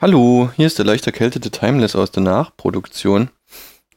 [0.00, 3.30] Hallo, hier ist der leicht erkältete Timeless aus der Nachproduktion.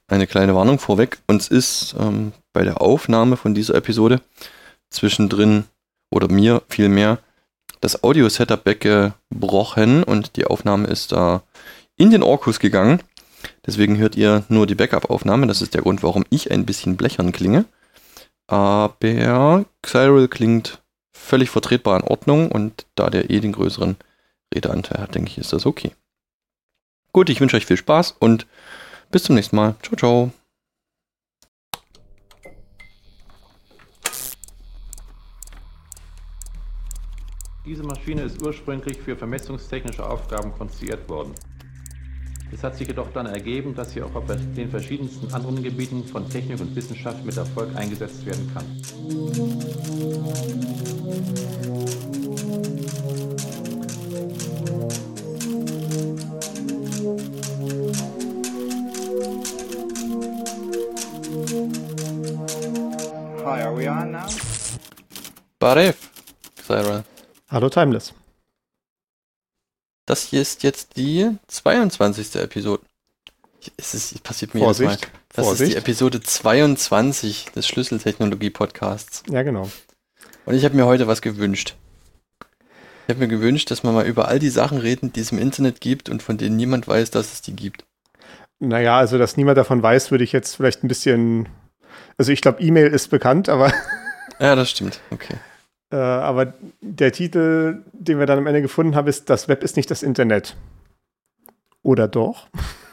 [0.08, 1.20] Eine kleine Warnung vorweg.
[1.27, 4.20] Uns ist ähm, bei der Aufnahme von dieser Episode
[4.90, 5.66] zwischendrin
[6.10, 7.20] oder mir vielmehr
[7.82, 11.44] das Audio-Setup weggebrochen und die Aufnahme ist da
[11.97, 13.04] in den Orkus gegangen.
[13.68, 15.46] Deswegen hört ihr nur die Backup-Aufnahme.
[15.46, 17.66] Das ist der Grund, warum ich ein bisschen blechern klinge.
[18.48, 20.81] Aber Xyril klingt
[21.12, 23.98] völlig vertretbar in Ordnung und da der eh den größeren
[24.54, 25.91] Redeanteil hat, denke ich, ist das okay.
[27.13, 28.48] Gut, ich wünsche euch viel Spaß und
[29.12, 29.75] bis zum nächsten Mal.
[29.81, 30.31] Ciao, ciao.
[37.66, 41.36] Diese Maschine ist ursprünglich für vermessungstechnische Aufgaben konstruiert worden.
[42.52, 46.30] Es hat sich jedoch dann ergeben, dass sie auch auf den verschiedensten anderen Gebieten von
[46.30, 48.66] Technik und Wissenschaft mit Erfolg eingesetzt werden kann.
[63.44, 64.28] Hi, are we on now?
[65.58, 65.97] Baref,
[66.58, 67.03] Xyra.
[67.50, 68.14] Hallo Timeless.
[70.06, 72.36] Das hier ist jetzt die 22.
[72.36, 72.83] Episode.
[73.78, 74.89] Es ist, passiert mir jedes Mal.
[74.89, 75.11] Vorsicht.
[75.33, 75.70] Das Vorsicht.
[75.70, 79.23] ist die Episode 22 des Schlüsseltechnologie-Podcasts.
[79.31, 79.72] Ja, genau.
[80.45, 81.76] Und ich habe mir heute was gewünscht.
[83.08, 85.39] Ich habe mir gewünscht, dass wir mal über all die Sachen reden, die es im
[85.39, 87.86] Internet gibt und von denen niemand weiß, dass es die gibt.
[88.59, 91.50] Naja, also dass niemand davon weiß, würde ich jetzt vielleicht ein bisschen.
[92.22, 93.73] Also ich glaube, E-Mail ist bekannt, aber,
[94.39, 95.00] Ja, das stimmt.
[95.09, 95.33] Okay.
[95.91, 99.75] äh, aber der Titel, den wir dann am Ende gefunden haben, ist Das Web ist
[99.75, 100.55] nicht das Internet.
[101.81, 102.47] Oder doch?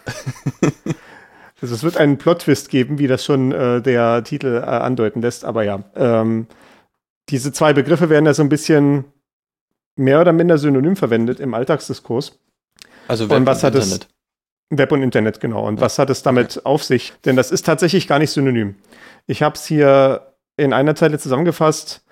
[1.61, 5.45] also es wird einen Plot-Twist geben, wie das schon äh, der Titel äh, andeuten lässt,
[5.45, 5.85] aber ja.
[5.95, 6.47] Ähm,
[7.29, 9.05] diese zwei Begriffe werden ja so ein bisschen
[9.95, 12.39] mehr oder minder synonym verwendet im Alltagsdiskurs.
[13.09, 14.09] Also Und Web was und hat es- Internet.
[14.71, 15.67] Web und Internet, genau.
[15.69, 15.83] Und Ja.
[15.83, 17.13] was hat es damit auf sich?
[17.27, 18.75] Denn das ist tatsächlich gar nicht synonym.
[19.29, 22.03] Ich habe es hier in einer Zeile zusammengefasst.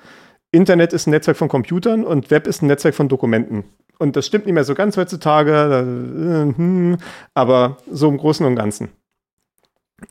[0.53, 3.65] Internet ist ein Netzwerk von Computern und Web ist ein Netzwerk von Dokumenten.
[3.99, 6.99] Und das stimmt nicht mehr so ganz heutzutage, äh, hm,
[7.35, 8.91] aber so im Großen und Ganzen.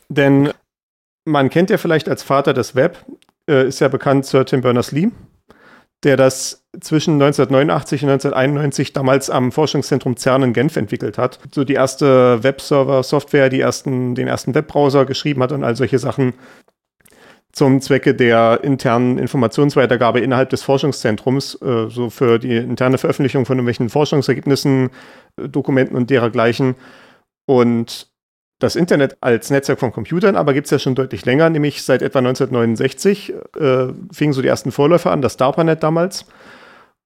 [0.08, 0.50] Denn
[1.24, 2.98] man kennt ja vielleicht als Vater des Web,
[3.48, 5.10] äh, ist ja bekannt Sir Tim Berners-Lee,
[6.02, 11.38] der das zwischen 1989 und 1991 damals am Forschungszentrum CERN in Genf entwickelt hat.
[11.54, 16.34] So die erste Webserver-Software, ersten, den ersten Webbrowser geschrieben hat und all solche Sachen
[17.56, 23.56] zum Zwecke der internen Informationsweitergabe innerhalb des Forschungszentrums, äh, so für die interne Veröffentlichung von
[23.56, 24.90] irgendwelchen Forschungsergebnissen,
[25.40, 26.74] äh, Dokumenten und dergleichen.
[27.46, 28.10] Und
[28.58, 32.02] das Internet als Netzwerk von Computern aber gibt es ja schon deutlich länger, nämlich seit
[32.02, 36.26] etwa 1969 äh, fingen so die ersten Vorläufer an, das DARPANET damals.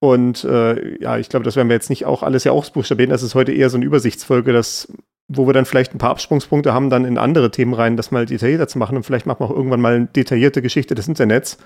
[0.00, 3.10] Und äh, ja, ich glaube, das werden wir jetzt nicht auch alles ja ausbuchstabieren.
[3.10, 4.92] Das ist heute eher so eine Übersichtsfolge, das,
[5.32, 8.26] wo wir dann vielleicht ein paar Absprungspunkte haben, dann in andere Themen rein, das mal
[8.26, 8.96] detaillierter zu machen.
[8.96, 11.56] Und vielleicht machen wir auch irgendwann mal eine detaillierte Geschichte des Internets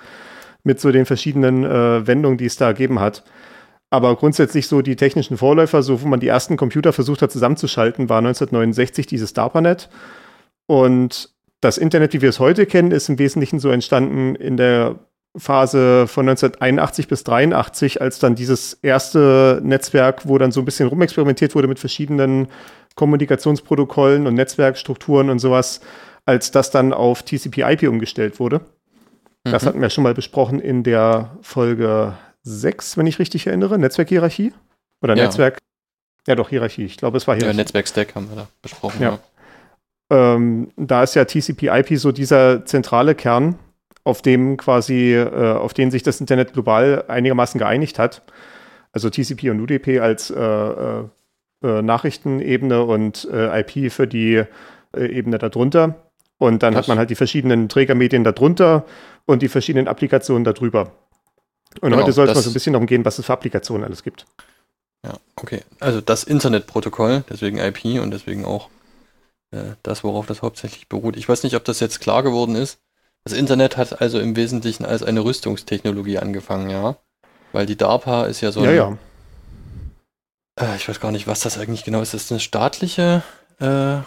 [0.64, 3.24] mit so den verschiedenen äh, Wendungen, die es da gegeben hat.
[3.88, 8.10] Aber grundsätzlich so die technischen Vorläufer, so wo man die ersten Computer versucht hat zusammenzuschalten,
[8.10, 9.88] war 1969 dieses DARPANET.
[10.66, 14.96] Und das Internet, wie wir es heute kennen, ist im Wesentlichen so entstanden in der
[15.36, 20.88] Phase von 1981 bis 83, als dann dieses erste Netzwerk, wo dann so ein bisschen
[20.88, 22.48] rumexperimentiert wurde mit verschiedenen
[22.94, 25.80] Kommunikationsprotokollen und Netzwerkstrukturen und sowas,
[26.26, 28.60] als das dann auf TCP/IP umgestellt wurde.
[29.44, 29.66] Das Mhm.
[29.68, 34.52] hatten wir schon mal besprochen in der Folge 6, wenn ich richtig erinnere, Netzwerkhierarchie
[35.02, 35.24] oder Ja.
[35.24, 35.58] Netzwerk.
[36.26, 36.84] Ja, doch Hierarchie.
[36.84, 37.58] Ich glaube, es war Ja, Hierarchie.
[37.58, 39.02] Netzwerk-Stack haben wir da besprochen.
[39.02, 39.18] Ja.
[40.10, 40.34] Ja.
[40.34, 43.58] ähm, da ist ja TCP/IP so dieser zentrale Kern,
[44.04, 48.22] auf dem quasi, äh, auf den sich das Internet global einigermaßen geeinigt hat.
[48.92, 51.04] Also TCP und UDP als äh, äh,
[51.64, 54.44] äh, Nachrichtenebene und äh, IP für die
[54.94, 55.96] äh, Ebene darunter.
[56.38, 58.84] Und dann Das- hat man halt die verschiedenen Trägermedien darunter
[59.26, 60.92] und die verschiedenen Applikationen darüber.
[61.80, 63.84] Und Genau, heute soll es mal so ein bisschen darum gehen, was es für Applikationen
[63.84, 64.26] alles gibt.
[65.04, 65.62] Ja, okay.
[65.80, 68.68] Also das Internetprotokoll, deswegen IP und deswegen auch
[69.50, 71.16] äh, das, worauf das hauptsächlich beruht.
[71.16, 72.78] Ich weiß nicht, ob das jetzt klar geworden ist.
[73.24, 76.96] Das Internet hat also im Wesentlichen als eine Rüstungstechnologie angefangen, ja.
[77.52, 78.98] Weil die DARPA ist ja so ja, ein, ja.
[80.60, 82.14] Äh, ich weiß gar nicht, was das eigentlich genau ist.
[82.14, 83.22] Ist das eine staatliche?
[83.60, 83.98] Äh,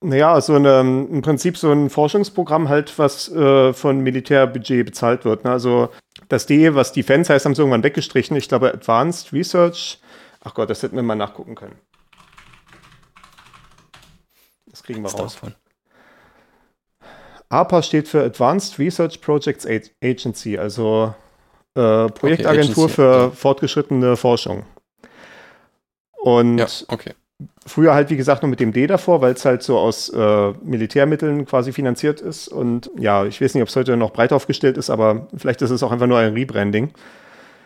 [0.00, 5.44] Naja, so eine, im Prinzip so ein Forschungsprogramm halt, was äh, von Militärbudget bezahlt wird.
[5.44, 5.50] Ne?
[5.52, 5.90] Also
[6.28, 8.36] das D, was Defense heißt, haben sie irgendwann weggestrichen.
[8.36, 10.00] Ich glaube Advanced Research.
[10.42, 11.78] Ach Gott, das hätten wir mal nachgucken können.
[14.66, 15.34] Das kriegen wir raus.
[15.34, 15.54] davon?
[17.50, 19.66] ARPA steht für Advanced Research Projects
[20.02, 21.14] Agency, also
[21.74, 23.30] äh, Projektagentur Agency, für ja.
[23.30, 24.64] fortgeschrittene Forschung.
[26.22, 27.12] Und Ja, okay.
[27.66, 30.52] Früher halt, wie gesagt, nur mit dem D davor, weil es halt so aus äh,
[30.62, 32.46] Militärmitteln quasi finanziert ist.
[32.46, 35.70] Und ja, ich weiß nicht, ob es heute noch breit aufgestellt ist, aber vielleicht ist
[35.70, 36.92] es auch einfach nur ein Rebranding.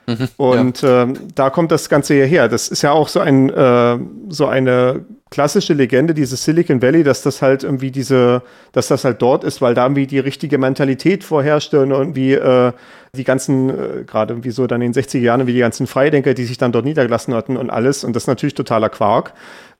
[0.07, 1.03] Mhm, und ja.
[1.03, 2.49] ähm, da kommt das Ganze hierher.
[2.49, 3.99] Das ist ja auch so ein äh,
[4.29, 8.43] so eine klassische Legende, dieses Silicon Valley, dass das halt irgendwie diese,
[8.73, 12.73] dass das halt dort ist, weil da irgendwie die richtige Mentalität vorherrschte und irgendwie äh,
[13.13, 16.35] die ganzen, äh, gerade irgendwie so dann in den 60er Jahren, wie die ganzen Freidenker,
[16.35, 18.05] die sich dann dort niedergelassen hatten und alles.
[18.05, 19.33] Und das ist natürlich totaler Quark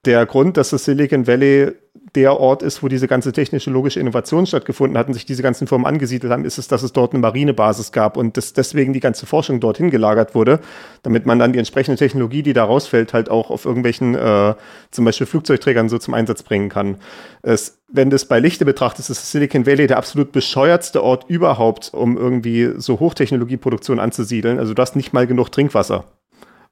[0.05, 1.73] der Grund, dass das Silicon Valley
[2.15, 5.67] der Ort ist, wo diese ganze technische logische Innovation stattgefunden hat und sich diese ganzen
[5.67, 9.01] Firmen angesiedelt haben, ist es, dass es dort eine Marinebasis gab und dass deswegen die
[9.01, 10.61] ganze Forschung dorthin gelagert wurde,
[11.03, 14.55] damit man dann die entsprechende Technologie, die da rausfällt, halt auch auf irgendwelchen, äh,
[14.91, 16.97] zum Beispiel Flugzeugträgern so zum Einsatz bringen kann.
[17.43, 21.93] Es, wenn das bei Lichte betrachtet, ist das Silicon Valley der absolut bescheuertste Ort überhaupt,
[21.93, 24.59] um irgendwie so Hochtechnologieproduktion anzusiedeln.
[24.59, 26.05] Also du hast nicht mal genug Trinkwasser.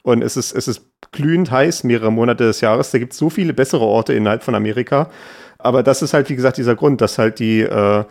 [0.05, 2.91] Und es ist, es ist glühend heiß mehrere Monate des Jahres.
[2.91, 5.11] Da gibt es so viele bessere Orte innerhalb von Amerika.
[5.59, 8.05] Aber das ist halt, wie gesagt, dieser Grund, dass halt die, äh,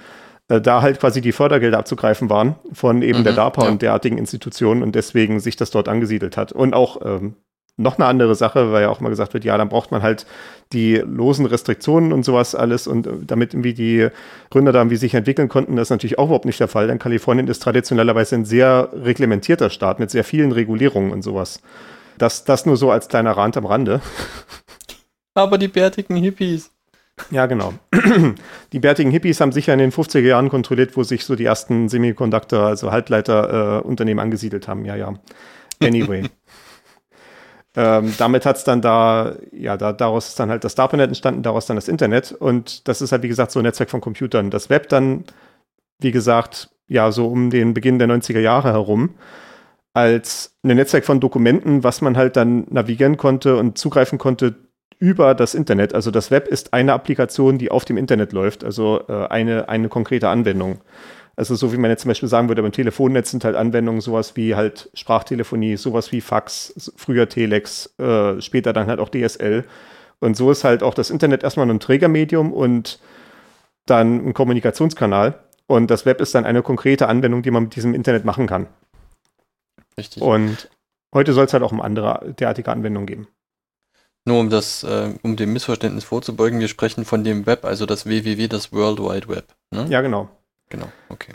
[0.47, 3.69] äh da halt quasi die Fördergelder abzugreifen waren von eben mhm, der DARPA ja.
[3.69, 6.51] und derartigen Institutionen und deswegen sich das dort angesiedelt hat.
[6.51, 7.35] Und auch ähm,
[7.77, 10.25] noch eine andere Sache, weil ja auch mal gesagt wird, ja, dann braucht man halt
[10.73, 14.09] die losen Restriktionen und sowas alles und äh, damit irgendwie die
[14.49, 16.99] Gründer da irgendwie sich entwickeln konnten, das ist natürlich auch überhaupt nicht der Fall, denn
[16.99, 21.61] Kalifornien ist traditionellerweise ein sehr reglementierter Staat mit sehr vielen Regulierungen und sowas.
[22.17, 24.01] Das, das nur so als kleiner Rand am Rande.
[25.33, 26.69] Aber die bärtigen Hippies.
[27.31, 27.73] Ja, genau.
[28.73, 31.87] Die bärtigen Hippies haben sicher in den 50er Jahren kontrolliert, wo sich so die ersten
[31.87, 34.83] Semiconductor, also Halbleiterunternehmen äh, angesiedelt haben.
[34.85, 35.13] Ja, ja.
[35.79, 36.23] Anyway.
[37.75, 41.41] Ähm, damit hat es dann da, ja, da, daraus ist dann halt das DARPANET entstanden,
[41.41, 42.31] daraus dann das Internet.
[42.31, 44.51] Und das ist halt, wie gesagt, so ein Netzwerk von Computern.
[44.51, 45.25] Das Web dann,
[45.99, 49.15] wie gesagt, ja, so um den Beginn der 90er Jahre herum,
[49.93, 54.55] als ein Netzwerk von Dokumenten, was man halt dann navigieren konnte und zugreifen konnte
[54.99, 55.93] über das Internet.
[55.93, 59.89] Also das Web ist eine Applikation, die auf dem Internet läuft, also äh, eine, eine
[59.89, 60.81] konkrete Anwendung.
[61.35, 64.35] Also so wie man jetzt zum Beispiel sagen würde, beim Telefonnetz sind halt Anwendungen sowas
[64.35, 69.65] wie halt Sprachtelefonie, sowas wie Fax, früher Telex, äh, später dann halt auch DSL.
[70.19, 72.99] Und so ist halt auch das Internet erstmal ein Trägermedium und
[73.85, 75.39] dann ein Kommunikationskanal.
[75.65, 78.67] Und das Web ist dann eine konkrete Anwendung, die man mit diesem Internet machen kann.
[79.97, 80.21] Richtig.
[80.21, 80.69] Und
[81.13, 83.27] heute soll es halt auch um andere derartige Anwendungen geben.
[84.25, 88.05] Nur um das, äh, um dem Missverständnis vorzubeugen, wir sprechen von dem Web, also das
[88.05, 89.53] WWW, das World Wide Web.
[89.71, 89.87] Ne?
[89.89, 90.29] Ja, genau.
[90.69, 91.33] Genau, okay.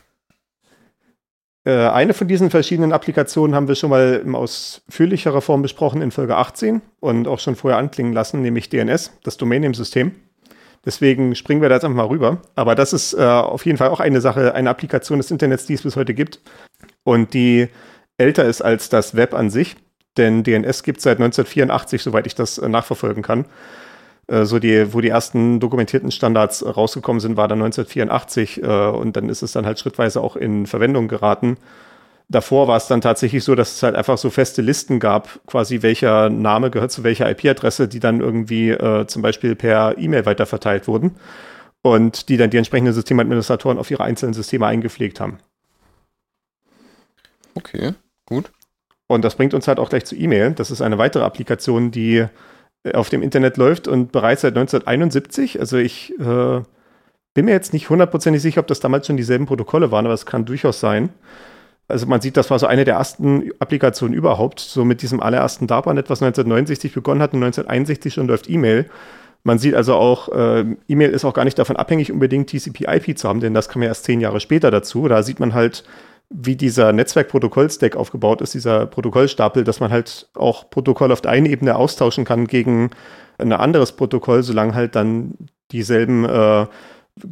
[1.65, 6.11] Äh, eine von diesen verschiedenen Applikationen haben wir schon mal in ausführlicherer Form besprochen in
[6.11, 10.13] Folge 18 und auch schon vorher anklingen lassen, nämlich DNS, das Domain-Name-System.
[10.85, 12.41] Deswegen springen wir da jetzt einfach mal rüber.
[12.55, 15.75] Aber das ist äh, auf jeden Fall auch eine Sache, eine Applikation des Internets, die
[15.75, 16.41] es bis heute gibt
[17.05, 17.69] und die
[18.17, 19.77] älter ist als das Web an sich.
[20.17, 23.45] Denn DNS gibt es seit 1984, soweit ich das äh, nachverfolgen kann.
[24.29, 29.17] Äh, so die, wo die ersten dokumentierten Standards rausgekommen sind, war dann 1984 äh, und
[29.17, 31.57] dann ist es dann halt schrittweise auch in Verwendung geraten.
[32.31, 35.81] Davor war es dann tatsächlich so, dass es halt einfach so feste Listen gab, quasi
[35.81, 40.89] welcher Name gehört zu welcher IP-Adresse, die dann irgendwie äh, zum Beispiel per E-Mail weiterverteilt
[40.89, 41.17] wurden
[41.81, 45.39] und die dann die entsprechenden Systemadministratoren auf ihre einzelnen Systeme eingepflegt haben.
[47.55, 47.95] Okay,
[48.27, 48.53] gut.
[49.07, 50.53] Und das bringt uns halt auch gleich zu E-Mail.
[50.53, 52.27] Das ist eine weitere Applikation, die
[52.95, 55.61] auf dem Internet läuft und bereits seit 1971.
[55.61, 56.61] Also ich äh,
[57.35, 60.27] bin mir jetzt nicht hundertprozentig sicher, ob das damals schon dieselben Protokolle waren, aber es
[60.27, 61.11] kann durchaus sein.
[61.89, 65.67] Also man sieht, das war so eine der ersten Applikationen überhaupt, so mit diesem allerersten
[65.67, 68.87] DARPANET, was 1969 begonnen hat und 1961 schon läuft E-Mail.
[69.43, 73.29] Man sieht also auch, äh, E-Mail ist auch gar nicht davon abhängig, unbedingt TCP/IP zu
[73.29, 75.09] haben, denn das kam ja erst zehn Jahre später dazu.
[75.09, 75.85] Da sieht man halt,
[76.31, 81.47] wie dieser Netzwerkprotokoll-Stack aufgebaut ist, dieser Protokollstapel, dass man halt auch Protokoll auf der einen
[81.47, 82.91] Ebene austauschen kann gegen
[83.39, 85.35] ein anderes Protokoll, solange halt dann
[85.71, 86.67] dieselben äh,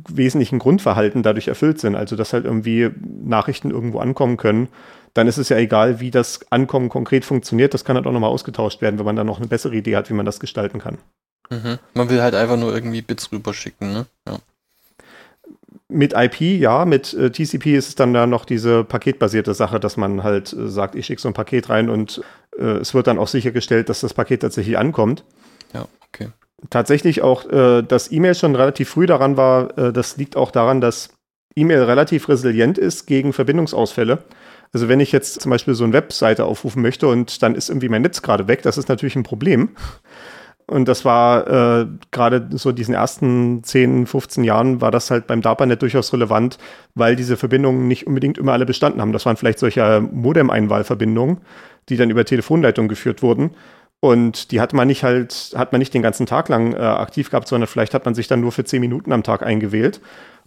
[0.08, 1.94] wesentlichen Grundverhalten dadurch erfüllt sind.
[1.94, 2.90] Also dass halt irgendwie
[3.22, 4.68] Nachrichten irgendwo ankommen können.
[5.14, 7.74] Dann ist es ja egal, wie das Ankommen konkret funktioniert.
[7.74, 10.10] Das kann halt auch nochmal ausgetauscht werden, wenn man dann noch eine bessere Idee hat,
[10.10, 10.98] wie man das gestalten kann.
[11.50, 11.78] Mhm.
[11.94, 14.06] Man will halt einfach nur irgendwie Bits rüberschicken, ne?
[14.26, 14.38] Ja
[15.88, 19.96] mit IP, ja, mit äh, TCP ist es dann da noch diese paketbasierte Sache, dass
[19.96, 22.22] man halt äh, sagt, ich schicke so ein Paket rein und
[22.58, 25.24] äh, es wird dann auch sichergestellt, dass das Paket tatsächlich ankommt.
[25.72, 26.28] Ja, okay.
[26.70, 30.80] Tatsächlich auch, äh, dass E-Mail schon relativ früh daran war, äh, das liegt auch daran,
[30.80, 31.10] dass
[31.54, 34.18] E-Mail relativ resilient ist gegen Verbindungsausfälle.
[34.72, 37.88] Also wenn ich jetzt zum Beispiel so eine Webseite aufrufen möchte und dann ist irgendwie
[37.88, 39.70] mein Netz gerade weg, das ist natürlich ein Problem.
[40.68, 45.40] Und das war äh, gerade so diesen ersten 10, 15 Jahren war das halt beim
[45.40, 46.58] DARPANET durchaus relevant,
[46.94, 49.12] weil diese Verbindungen nicht unbedingt immer alle bestanden haben.
[49.12, 51.38] Das waren vielleicht solche Modem-Einwahlverbindungen,
[51.88, 53.52] die dann über Telefonleitung geführt wurden.
[54.00, 57.30] Und die hat man nicht halt, hat man nicht den ganzen Tag lang äh, aktiv
[57.30, 60.00] gehabt, sondern vielleicht hat man sich dann nur für zehn Minuten am Tag eingewählt.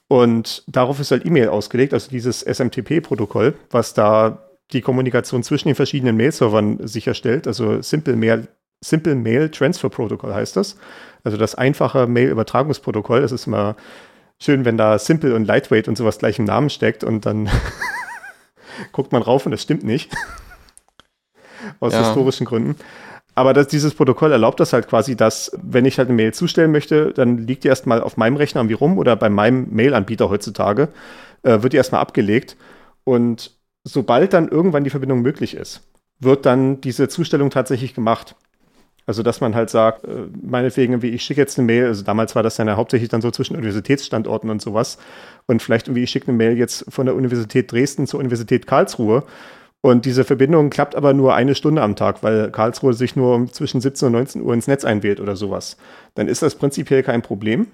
[0.09, 5.75] Und darauf ist halt E-Mail ausgelegt, also dieses SMTP-Protokoll, was da die Kommunikation zwischen den
[5.75, 7.47] verschiedenen Mail-Servern sicherstellt.
[7.47, 8.47] Also Simple Mail,
[8.83, 10.77] Simple Mail Transfer Protocol heißt das.
[11.23, 13.21] Also das einfache Mail-Übertragungsprotokoll.
[13.21, 13.75] Das ist immer
[14.39, 17.49] schön, wenn da Simple und Lightweight und sowas gleich im Namen steckt und dann
[18.91, 20.11] guckt man rauf und das stimmt nicht.
[21.81, 21.99] Aus ja.
[21.99, 22.75] historischen Gründen.
[23.35, 26.71] Aber das, dieses Protokoll erlaubt das halt quasi, dass, wenn ich halt eine Mail zustellen
[26.71, 30.89] möchte, dann liegt die erstmal auf meinem Rechner irgendwie rum oder bei meinem Mail-Anbieter heutzutage,
[31.43, 32.57] äh, wird die erstmal abgelegt.
[33.03, 33.51] Und
[33.83, 35.81] sobald dann irgendwann die Verbindung möglich ist,
[36.19, 38.35] wird dann diese Zustellung tatsächlich gemacht.
[39.09, 42.35] Also, dass man halt sagt, äh, meinetwegen, wie ich schicke jetzt eine Mail, also damals
[42.35, 44.99] war das dann ja hauptsächlich dann so zwischen Universitätsstandorten und sowas.
[45.47, 49.23] Und vielleicht irgendwie, ich schicke eine Mail jetzt von der Universität Dresden zur Universität Karlsruhe.
[49.81, 53.81] Und diese Verbindung klappt aber nur eine Stunde am Tag, weil Karlsruhe sich nur zwischen
[53.81, 55.77] 17 und 19 Uhr ins Netz einwählt oder sowas.
[56.13, 57.65] Dann ist das prinzipiell kein Problem.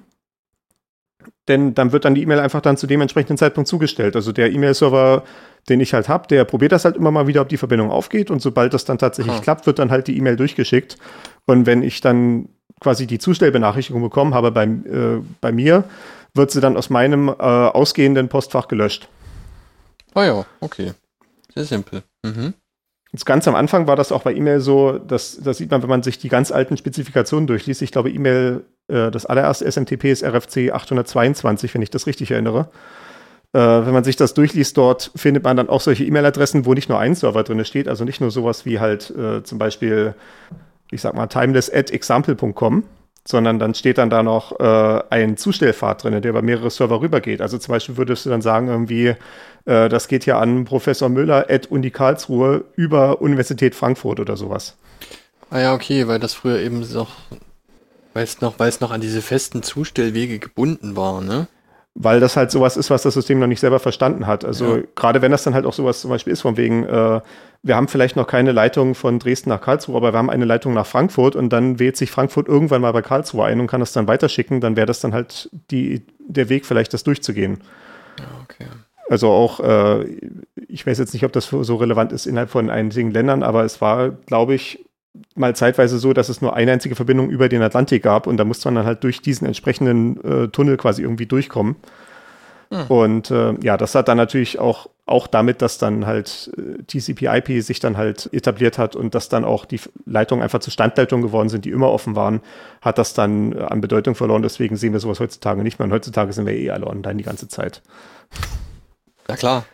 [1.49, 4.15] Denn dann wird dann die E-Mail einfach dann zu dem entsprechenden Zeitpunkt zugestellt.
[4.15, 5.25] Also der E-Mail-Server,
[5.69, 8.29] den ich halt habe, der probiert das halt immer mal wieder, ob die Verbindung aufgeht.
[8.29, 9.41] Und sobald das dann tatsächlich ah.
[9.41, 10.97] klappt, wird dann halt die E-Mail durchgeschickt.
[11.45, 15.85] Und wenn ich dann quasi die Zustellbenachrichtigung bekommen habe bei, äh, bei mir,
[16.33, 19.07] wird sie dann aus meinem äh, ausgehenden Postfach gelöscht.
[20.13, 20.93] Ah ja, okay.
[21.53, 22.03] Sehr simpel.
[22.23, 22.53] Mhm.
[23.11, 25.89] Jetzt ganz am Anfang war das auch bei E-Mail so, dass, das sieht man, wenn
[25.89, 27.81] man sich die ganz alten Spezifikationen durchliest.
[27.81, 32.69] Ich glaube, E-Mail, äh, das allererste SMTP ist RFC 822, wenn ich das richtig erinnere.
[33.55, 36.89] Äh, wenn man sich das durchliest, dort findet man dann auch solche E-Mail-Adressen, wo nicht
[36.89, 40.13] nur ein Server drin steht, also nicht nur sowas wie halt äh, zum Beispiel,
[40.91, 42.83] ich sag mal, timeless at example.com,
[43.25, 47.39] sondern dann steht dann da noch äh, ein Zustellpfad drin, der über mehrere Server rübergeht.
[47.39, 49.15] Also zum Beispiel würdest du dann sagen, irgendwie,
[49.63, 54.75] äh, das geht ja an Professor Müller at Uni Karlsruhe über Universität Frankfurt oder sowas.
[55.49, 57.11] Ah ja, okay, weil das früher eben noch,
[58.13, 61.47] weil es noch, noch an diese festen Zustellwege gebunden war, ne?
[61.95, 64.43] Weil das halt sowas ist, was das System noch nicht selber verstanden hat.
[64.43, 64.83] Also ja.
[64.95, 67.21] gerade wenn das dann halt auch sowas zum Beispiel ist, von wegen, äh,
[67.63, 70.73] wir haben vielleicht noch keine Leitung von Dresden nach Karlsruhe, aber wir haben eine Leitung
[70.73, 73.93] nach Frankfurt und dann wählt sich Frankfurt irgendwann mal bei Karlsruhe ein und kann das
[73.93, 77.59] dann weiterschicken, dann wäre das dann halt die, der Weg vielleicht, das durchzugehen.
[78.19, 78.67] Ja, okay.
[79.09, 80.03] Also auch, äh,
[80.67, 83.79] ich weiß jetzt nicht, ob das so relevant ist innerhalb von einigen Ländern, aber es
[83.79, 84.84] war, glaube ich,
[85.35, 88.45] mal zeitweise so, dass es nur eine einzige Verbindung über den Atlantik gab und da
[88.45, 91.75] musste man dann halt durch diesen entsprechenden äh, Tunnel quasi irgendwie durchkommen.
[92.71, 92.87] Hm.
[92.87, 97.61] Und äh, ja, das hat dann natürlich auch, auch damit, dass dann halt äh, TCP/IP
[97.61, 101.49] sich dann halt etabliert hat und dass dann auch die Leitungen einfach zu Standleitungen geworden
[101.49, 102.41] sind, die immer offen waren,
[102.81, 104.41] hat das dann äh, an Bedeutung verloren.
[104.41, 105.85] Deswegen sehen wir sowas heutzutage nicht mehr.
[105.85, 107.81] Und heutzutage sind wir eh alle online die ganze Zeit.
[109.29, 109.65] Ja klar.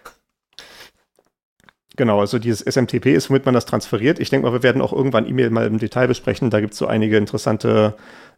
[2.02, 4.18] Genau, also dieses SMTP ist, womit man das transferiert.
[4.18, 6.50] Ich denke mal, wir werden auch irgendwann E-Mail mal im Detail besprechen.
[6.50, 7.94] Da gibt es so einige interessante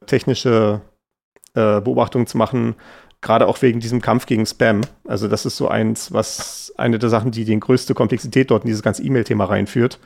[0.05, 0.81] technische
[1.53, 2.75] äh, Beobachtungen zu machen,
[3.21, 4.81] gerade auch wegen diesem Kampf gegen Spam.
[5.07, 8.67] Also das ist so eins, was eine der Sachen, die die größte Komplexität dort in
[8.67, 9.97] dieses ganze E-Mail-Thema reinführt.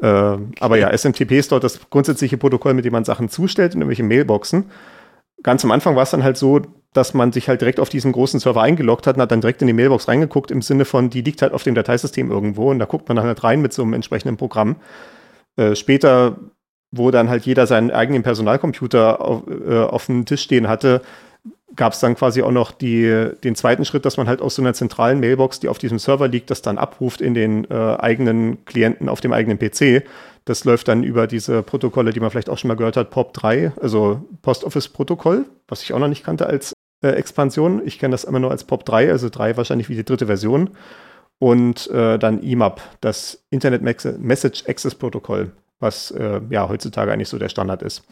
[0.00, 3.82] äh, aber ja, SMTP ist dort das grundsätzliche Protokoll, mit dem man Sachen zustellt in
[3.82, 4.70] irgendwelche Mailboxen.
[5.42, 6.62] Ganz am Anfang war es dann halt so,
[6.94, 9.60] dass man sich halt direkt auf diesen großen Server eingeloggt hat und hat dann direkt
[9.60, 12.78] in die Mailbox reingeguckt, im Sinne von, die liegt halt auf dem Dateisystem irgendwo und
[12.78, 14.76] da guckt man dann halt rein mit so einem entsprechenden Programm.
[15.56, 16.38] Äh, später,
[16.90, 21.02] wo dann halt jeder seinen eigenen Personalcomputer auf, äh, auf dem Tisch stehen hatte,
[21.76, 24.62] gab es dann quasi auch noch die, den zweiten Schritt, dass man halt aus so
[24.62, 28.64] einer zentralen Mailbox, die auf diesem Server liegt, das dann abruft in den äh, eigenen
[28.64, 30.04] Klienten auf dem eigenen PC.
[30.44, 33.78] Das läuft dann über diese Protokolle, die man vielleicht auch schon mal gehört hat, POP3,
[33.80, 37.82] also Post Office Protokoll, was ich auch noch nicht kannte als äh, Expansion.
[37.84, 40.70] Ich kenne das immer nur als POP3, also 3 wahrscheinlich wie die dritte Version.
[41.38, 47.38] Und äh, dann IMAP, das Internet Message Access Protokoll, was äh, ja heutzutage eigentlich so
[47.38, 48.02] der Standard ist.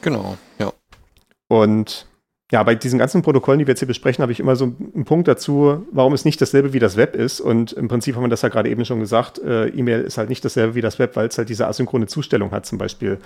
[0.00, 0.72] Genau, ja.
[1.48, 2.06] Und
[2.52, 5.04] ja, bei diesen ganzen Protokollen, die wir jetzt hier besprechen, habe ich immer so einen
[5.04, 7.40] Punkt dazu, warum es nicht dasselbe wie das Web ist.
[7.40, 10.28] Und im Prinzip haben wir das ja gerade eben schon gesagt, äh, E-Mail ist halt
[10.28, 13.18] nicht dasselbe wie das Web, weil es halt diese asynchrone Zustellung hat zum Beispiel.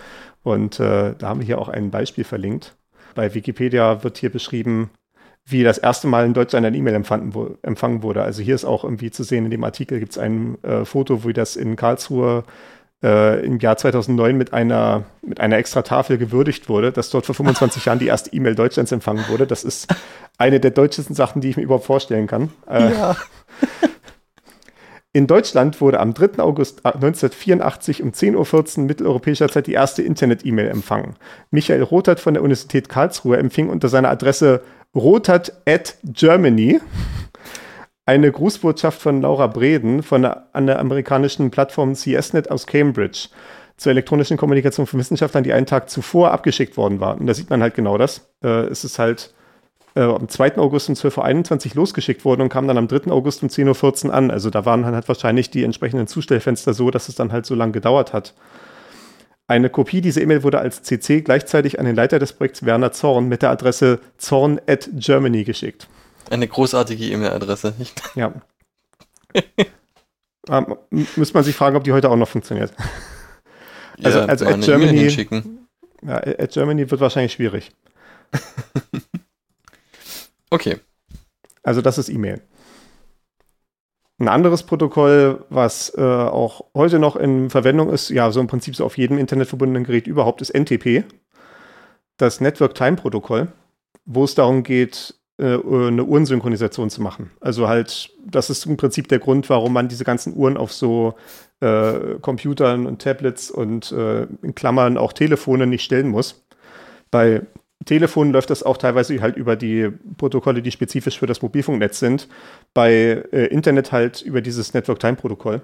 [0.44, 2.77] Und äh, da haben wir hier auch ein Beispiel verlinkt.
[3.14, 4.90] Bei Wikipedia wird hier beschrieben,
[5.44, 8.22] wie das erste Mal in Deutschland ein E-Mail empfangen wurde.
[8.22, 11.24] Also hier ist auch irgendwie zu sehen, in dem Artikel gibt es ein äh, Foto,
[11.24, 12.44] wie das in Karlsruhe
[13.02, 17.34] äh, im Jahr 2009 mit einer, mit einer extra Tafel gewürdigt wurde, dass dort vor
[17.34, 19.46] 25 Jahren die erste E-Mail Deutschlands empfangen wurde.
[19.46, 19.86] Das ist
[20.36, 22.50] eine der deutschesten Sachen, die ich mir überhaupt vorstellen kann.
[22.68, 23.16] Äh, ja.
[25.18, 26.38] In Deutschland wurde am 3.
[26.38, 31.16] August 1984 um 10.14 Uhr mitteleuropäischer Zeit die erste Internet-E-Mail empfangen.
[31.50, 34.62] Michael Rothert von der Universität Karlsruhe empfing unter seiner Adresse
[34.94, 36.80] rothert at Germany
[38.06, 43.28] eine Grußbotschaft von Laura Breden von der, an der amerikanischen Plattform CSNet aus Cambridge.
[43.76, 47.18] zur elektronischen Kommunikation von Wissenschaftlern, die einen Tag zuvor abgeschickt worden war.
[47.18, 48.30] Und da sieht man halt genau das.
[48.44, 49.34] Äh, es ist halt
[49.94, 50.58] äh, am 2.
[50.58, 53.10] August um 12.21 Uhr losgeschickt worden und kam dann am 3.
[53.10, 54.30] August um 10.14 Uhr an.
[54.30, 57.54] Also da waren dann halt wahrscheinlich die entsprechenden Zustellfenster so, dass es dann halt so
[57.54, 58.34] lange gedauert hat.
[59.50, 63.28] Eine Kopie dieser E-Mail wurde als CC gleichzeitig an den Leiter des Projekts Werner Zorn
[63.28, 65.88] mit der Adresse zorn at Germany geschickt.
[66.30, 67.72] Eine großartige E-Mail-Adresse.
[68.14, 68.34] Ja.
[70.50, 72.72] ähm, müsste man sich fragen, ob die heute auch noch funktioniert.
[74.04, 75.66] also, Ja, also mal at Germany, hinschicken.
[76.02, 77.72] ja, at Germany wird wahrscheinlich schwierig.
[80.50, 80.76] Okay.
[81.62, 82.40] Also das ist E-Mail.
[84.20, 88.74] Ein anderes Protokoll, was äh, auch heute noch in Verwendung ist, ja, so im Prinzip
[88.74, 91.04] so auf jedem internetverbundenen Gerät überhaupt, ist NTP.
[92.16, 93.52] Das Network Time Protokoll,
[94.06, 97.30] wo es darum geht, äh, eine Uhrensynchronisation zu machen.
[97.40, 101.14] Also halt, das ist im Prinzip der Grund, warum man diese ganzen Uhren auf so
[101.60, 106.44] äh, Computern und Tablets und äh, in Klammern auch Telefone nicht stellen muss.
[107.12, 107.42] Bei
[107.84, 112.28] Telefonen läuft das auch teilweise halt über die Protokolle, die spezifisch für das Mobilfunknetz sind.
[112.74, 112.92] Bei
[113.32, 115.62] äh, Internet halt über dieses Network Time Protokoll.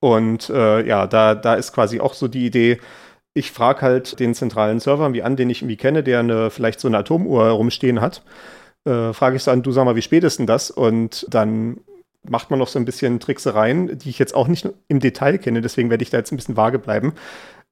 [0.00, 2.80] Und äh, ja, da, da ist quasi auch so die Idee,
[3.34, 6.80] ich frage halt den zentralen Server wie an, den ich irgendwie kenne, der eine, vielleicht
[6.80, 8.22] so eine Atomuhr rumstehen hat.
[8.84, 10.70] Äh, frage ich an, du sag mal, wie spät ist denn das?
[10.70, 11.78] Und dann
[12.28, 15.60] macht man noch so ein bisschen Tricksereien, die ich jetzt auch nicht im Detail kenne,
[15.60, 17.14] deswegen werde ich da jetzt ein bisschen vage bleiben.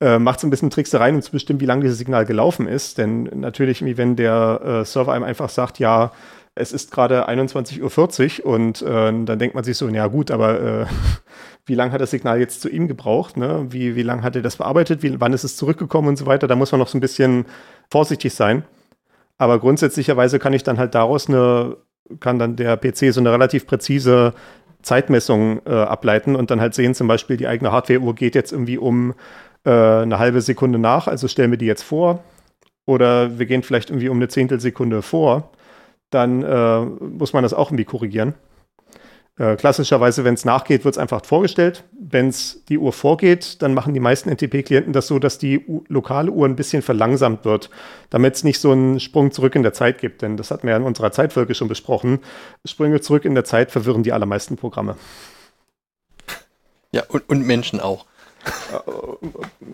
[0.01, 2.97] Äh, macht so ein bisschen Tricksereien, um zu bestimmen, wie lange dieses Signal gelaufen ist.
[2.97, 6.13] Denn natürlich, wenn der äh, Server einem einfach sagt, ja,
[6.55, 10.61] es ist gerade 21.40 Uhr und äh, dann denkt man sich so, ja gut, aber
[10.61, 10.87] äh,
[11.67, 13.37] wie lange hat das Signal jetzt zu ihm gebraucht?
[13.37, 13.67] Ne?
[13.69, 15.03] Wie, wie lange hat er das bearbeitet?
[15.03, 16.49] Wie, wann ist es zurückgekommen und so weiter?
[16.49, 17.45] Da muss man noch so ein bisschen
[17.91, 18.65] vorsichtig sein.
[19.37, 21.77] Aber grundsätzlicherweise kann ich dann halt daraus eine,
[22.21, 24.35] kann dann der PC so eine relativ präzise
[24.83, 28.79] Zeitmessung äh, ableiten und dann halt sehen, zum Beispiel die eigene Hardware-Uhr geht jetzt irgendwie
[28.79, 29.15] um
[29.65, 32.23] äh, eine halbe Sekunde nach, also stellen wir die jetzt vor.
[32.87, 35.51] Oder wir gehen vielleicht irgendwie um eine Zehntelsekunde vor.
[36.11, 38.35] Dann äh, muss man das auch irgendwie korrigieren.
[39.41, 41.85] Äh, klassischerweise, wenn es nachgeht, wird es einfach vorgestellt.
[41.99, 45.83] Wenn es die Uhr vorgeht, dann machen die meisten NTP-Klienten das so, dass die U
[45.89, 47.71] lokale Uhr ein bisschen verlangsamt wird,
[48.11, 50.21] damit es nicht so einen Sprung zurück in der Zeit gibt.
[50.21, 52.19] Denn das hatten wir ja in unserer Zeitfolge schon besprochen.
[52.67, 54.97] Sprünge zurück in der Zeit verwirren die allermeisten Programme.
[56.93, 58.05] Ja, und, und Menschen auch.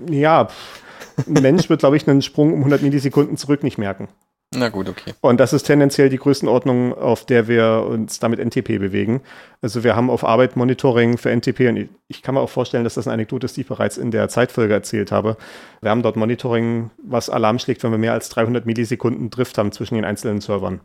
[0.08, 0.82] Ja, pff,
[1.26, 4.08] ein Mensch wird, glaube ich, einen Sprung um 100 Millisekunden zurück nicht merken.
[4.54, 5.12] Na gut, okay.
[5.22, 9.20] Und das ist tendenziell die Größenordnung, auf der wir uns damit NTP bewegen.
[9.60, 12.94] Also wir haben auf Arbeit Monitoring für NTP und ich- kann mir auch vorstellen, dass
[12.94, 15.36] das eine Anekdote ist, die ich bereits in der Zeitfolge erzählt habe.
[15.82, 19.72] Wir haben dort Monitoring, was Alarm schlägt, wenn wir mehr als 300 Millisekunden Drift haben
[19.72, 20.80] zwischen den einzelnen Servern.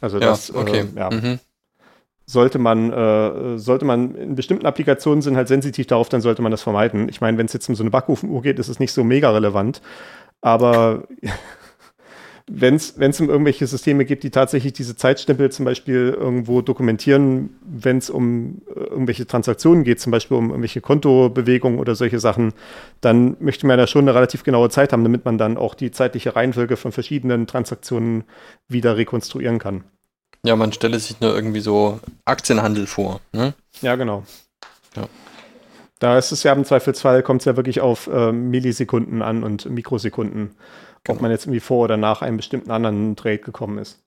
[0.00, 0.86] Also Ja, das okay.
[0.94, 1.40] äh, ja, Mhm.
[2.28, 6.50] Sollte man, äh, sollte man in bestimmten Applikationen sind halt sensitiv darauf, dann sollte man
[6.50, 7.08] das vermeiden.
[7.08, 9.30] Ich meine, wenn es jetzt um so eine Backofenuhr geht, ist es nicht so mega
[9.30, 9.80] relevant.
[10.42, 11.04] Aber
[12.46, 17.96] wenn es um irgendwelche Systeme gibt, die tatsächlich diese Zeitstempel zum Beispiel irgendwo dokumentieren, wenn
[17.96, 22.52] es um äh, irgendwelche Transaktionen geht, zum Beispiel um irgendwelche Kontobewegungen oder solche Sachen,
[23.00, 25.92] dann möchte man ja schon eine relativ genaue Zeit haben, damit man dann auch die
[25.92, 28.24] zeitliche Reihenfolge von verschiedenen Transaktionen
[28.68, 29.84] wieder rekonstruieren kann.
[30.44, 33.20] Ja, man stelle sich nur irgendwie so Aktienhandel vor.
[33.32, 33.54] Ne?
[33.82, 34.24] Ja, genau.
[34.96, 35.06] Ja.
[35.98, 39.66] Da ist es ja im Zweifelsfall, kommt es ja wirklich auf äh, Millisekunden an und
[39.66, 41.22] Mikrosekunden, ob Genau.
[41.22, 43.98] man jetzt irgendwie vor oder nach einem bestimmten anderen Trade gekommen ist.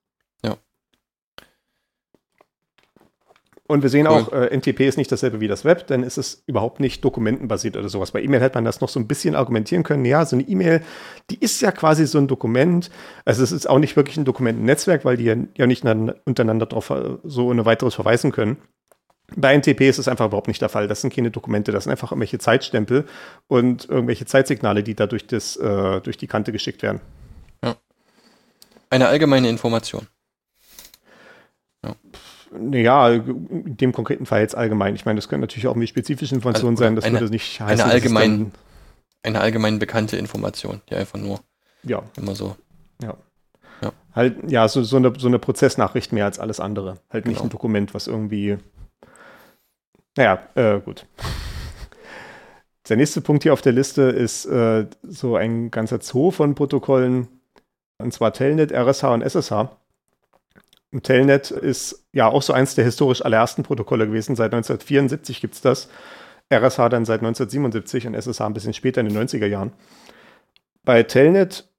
[3.71, 4.13] Und wir sehen Cool.
[4.13, 7.77] auch, äh, NTP ist nicht dasselbe wie das Web, denn es ist überhaupt nicht dokumentenbasiert
[7.77, 8.11] oder sowas.
[8.11, 10.03] Bei E-Mail hätte man das noch so ein bisschen argumentieren können.
[10.03, 10.81] Ja, so eine E-Mail,
[11.29, 12.91] die ist ja quasi so ein Dokument.
[13.23, 16.65] Also es ist auch nicht wirklich ein Dokumentennetzwerk, weil die ja, ja nicht nan- untereinander
[16.65, 18.57] drauf äh, so ohne weiteres verweisen können.
[19.37, 20.89] Bei NTP ist es einfach überhaupt nicht der Fall.
[20.89, 23.05] Das sind keine Dokumente, das sind einfach irgendwelche Zeitstempel
[23.47, 26.99] und irgendwelche Zeitsignale, die da durch, das, äh, durch die Kante geschickt werden.
[28.89, 30.07] Eine allgemeine Information.
[32.53, 34.93] Naja, in dem konkreten Fall jetzt allgemein.
[34.95, 36.95] Ich meine, das können natürlich auch irgendwie spezifische Informationen Also, sein.
[36.95, 38.51] Das eine- würde nicht heißen, eine allgemein-
[39.23, 41.39] Eine allgemein bekannte Information, die einfach nur
[41.83, 42.55] ja, immer so.
[44.13, 46.97] halt, ja, so, so, eine, so eine Prozessnachricht mehr als alles andere.
[47.09, 47.47] Halt nicht Genau.
[47.47, 48.57] ein Dokument, was irgendwie.
[50.17, 51.05] Naja, äh, gut.
[52.89, 57.29] Der nächste Punkt hier auf der Liste ist äh, so ein ganzer Zoo von Protokollen,
[57.99, 59.69] und zwar Telnet, RSH und SSH.
[61.03, 64.35] Telnet ist ja auch so eins der historisch allerersten Protokolle gewesen.
[64.35, 65.89] Seit 1974 gibt es das.
[66.53, 69.71] RSH dann seit 1977 und SSH ein bisschen später in den 90er Jahren.
[70.83, 71.69] Bei Telnet,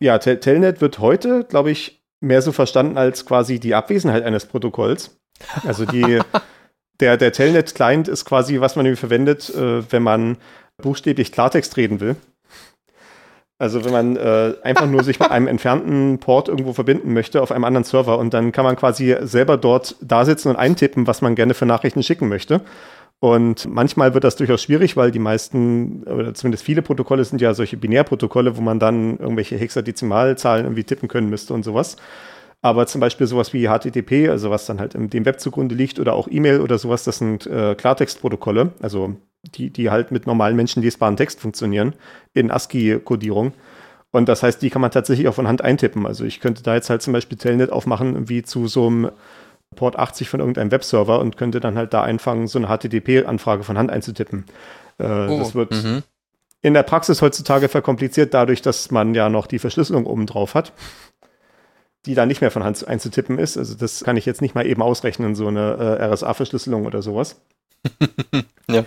[0.00, 4.46] ja, Tel Telnet wird heute, glaube ich, mehr so verstanden als quasi die Abwesenheit eines
[4.46, 5.20] Protokolls.
[5.64, 6.20] Also die,
[7.00, 10.36] Der, der Telnet-Client ist quasi, was man verwendet, äh, wenn man
[10.76, 12.16] buchstäblich Klartext reden will.
[13.60, 17.52] Also wenn man äh, einfach nur sich mit einem entfernten Port irgendwo verbinden möchte auf
[17.52, 21.20] einem anderen Server und dann kann man quasi selber dort da sitzen und eintippen, was
[21.20, 22.62] man gerne für Nachrichten schicken möchte.
[23.18, 27.52] Und manchmal wird das durchaus schwierig, weil die meisten, oder zumindest viele Protokolle sind ja
[27.52, 31.98] solche Binärprotokolle, wo man dann irgendwelche Hexadezimalzahlen irgendwie tippen können müsste und sowas.
[32.62, 36.12] Aber zum Beispiel sowas wie HTTP, also was dann halt dem Web zugrunde liegt, oder
[36.14, 39.16] auch E-Mail oder sowas, das sind äh, Klartextprotokolle, also
[39.54, 41.94] die, die halt mit normalen menschenlesbaren Text funktionieren,
[42.34, 43.52] in ASCII-Kodierung.
[44.10, 46.06] Und das heißt, die kann man tatsächlich auch von Hand eintippen.
[46.06, 49.10] Also ich könnte da jetzt halt zum Beispiel Telnet aufmachen, wie zu so einem
[49.76, 53.78] Port 80 von irgendeinem Webserver und könnte dann halt da einfangen, so eine HTTP-Anfrage von
[53.78, 54.44] Hand einzutippen.
[54.98, 56.02] Äh, oh, das wird mhm.
[56.60, 60.72] in der Praxis heutzutage verkompliziert dadurch, dass man ja noch die Verschlüsselung oben drauf hat
[62.06, 63.58] die da nicht mehr von Hand einzutippen ist.
[63.58, 67.40] Also das kann ich jetzt nicht mal eben ausrechnen, so eine äh, RSA-Verschlüsselung oder sowas.
[68.70, 68.84] ja.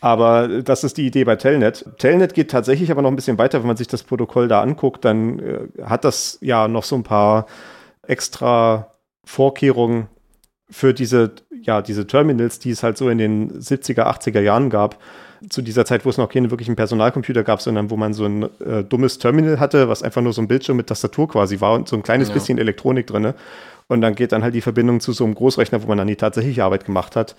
[0.00, 1.86] Aber das ist die Idee bei Telnet.
[1.98, 5.04] Telnet geht tatsächlich aber noch ein bisschen weiter, wenn man sich das Protokoll da anguckt,
[5.04, 7.46] dann äh, hat das ja noch so ein paar
[8.02, 8.90] extra
[9.24, 10.08] Vorkehrungen
[10.68, 14.98] für diese, ja, diese Terminals, die es halt so in den 70er, 80er Jahren gab,
[15.48, 18.42] zu dieser Zeit, wo es noch keine wirklichen Personalcomputer gab, sondern wo man so ein
[18.60, 21.88] äh, dummes Terminal hatte, was einfach nur so ein Bildschirm mit Tastatur quasi war und
[21.88, 22.34] so ein kleines ja.
[22.34, 23.34] bisschen Elektronik drin.
[23.88, 26.16] Und dann geht dann halt die Verbindung zu so einem Großrechner, wo man dann die
[26.16, 27.36] tatsächliche Arbeit gemacht hat.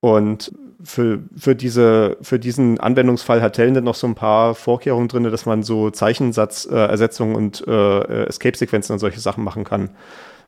[0.00, 0.52] Und
[0.82, 5.46] für, für, diese, für diesen Anwendungsfall hat Telnet noch so ein paar Vorkehrungen drin, dass
[5.46, 9.90] man so Zeichensatzersetzungen äh, und äh, Escape-Sequenzen und solche Sachen machen kann.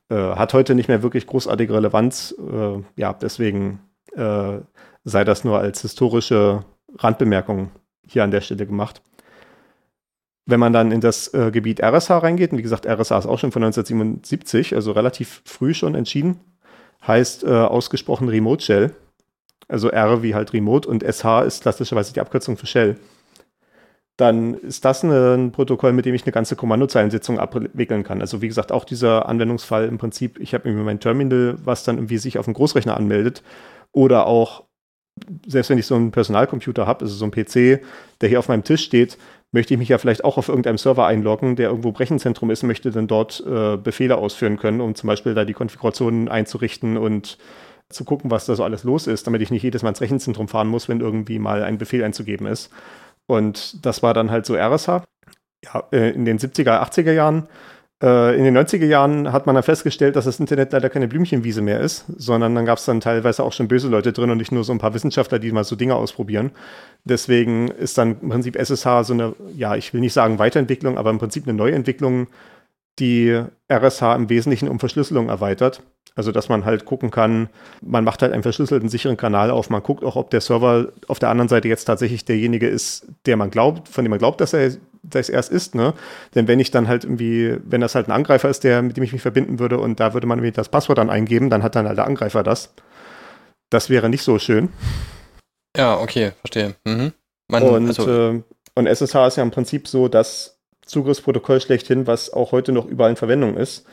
[0.08, 2.34] Äh, hat heute nicht mehr wirklich großartige Relevanz.
[2.38, 3.80] Äh, ja, deswegen
[4.14, 4.58] äh,
[5.04, 6.64] sei das nur als historische
[6.98, 7.70] Randbemerkung
[8.06, 9.02] hier an der Stelle gemacht.
[10.46, 13.38] Wenn man dann in das äh, Gebiet RSH reingeht, und wie gesagt, RSH ist auch
[13.38, 16.38] schon von 1977, also relativ früh schon entschieden,
[17.06, 18.94] heißt äh, ausgesprochen Remote Shell.
[19.68, 22.96] Also R wie halt Remote und SH ist klassischerweise die Abkürzung für Shell.
[24.16, 28.20] Dann ist das ein Protokoll, mit dem ich eine ganze Kommandozeilensitzung abwickeln kann.
[28.20, 31.96] Also wie gesagt, auch dieser Anwendungsfall im Prinzip, ich habe irgendwie mein Terminal, was dann
[31.96, 33.42] irgendwie sich auf dem Großrechner anmeldet
[33.92, 34.65] oder auch
[35.46, 37.82] selbst wenn ich so einen Personalcomputer habe, also so ein PC,
[38.20, 39.18] der hier auf meinem Tisch steht,
[39.52, 42.90] möchte ich mich ja vielleicht auch auf irgendeinem Server einloggen, der irgendwo Brechenzentrum ist, möchte
[42.90, 47.38] dann dort äh, Befehle ausführen können, um zum Beispiel da die Konfigurationen einzurichten und
[47.88, 50.48] zu gucken, was da so alles los ist, damit ich nicht jedes Mal ins Rechenzentrum
[50.48, 52.70] fahren muss, wenn irgendwie mal ein Befehl einzugeben ist.
[53.26, 55.04] Und das war dann halt so RSH.
[55.64, 57.48] Ja, äh, in den 70er, 80er Jahren
[57.98, 61.80] in den 90er Jahren hat man dann festgestellt, dass das Internet leider keine Blümchenwiese mehr
[61.80, 64.64] ist, sondern dann gab es dann teilweise auch schon böse Leute drin und nicht nur
[64.64, 66.50] so ein paar Wissenschaftler, die mal so Dinge ausprobieren.
[67.04, 71.08] Deswegen ist dann im Prinzip SSH so eine, ja, ich will nicht sagen Weiterentwicklung, aber
[71.08, 72.26] im Prinzip eine Neuentwicklung,
[72.98, 75.82] die RSH im Wesentlichen um Verschlüsselung erweitert.
[76.14, 77.50] Also, dass man halt gucken kann,
[77.82, 79.68] man macht halt einen verschlüsselten, sicheren Kanal auf.
[79.68, 83.36] Man guckt auch, ob der Server auf der anderen Seite jetzt tatsächlich derjenige ist, der
[83.36, 85.92] man glaubt, von dem man glaubt, dass er das erst ist, ne?
[86.34, 89.04] Denn wenn ich dann halt irgendwie, wenn das halt ein Angreifer ist, der, mit dem
[89.04, 91.76] ich mich verbinden würde und da würde man mir das Passwort dann eingeben, dann hat
[91.76, 92.72] dann halt der Angreifer das.
[93.68, 94.70] Das wäre nicht so schön.
[95.76, 96.76] Ja, okay, verstehe.
[96.84, 97.12] Mhm.
[97.48, 98.42] Man, und, also, äh,
[98.74, 100.55] und SSH ist ja im Prinzip so das
[100.86, 103.86] Zugriffsprotokoll schlechthin, was auch heute noch überall in Verwendung ist.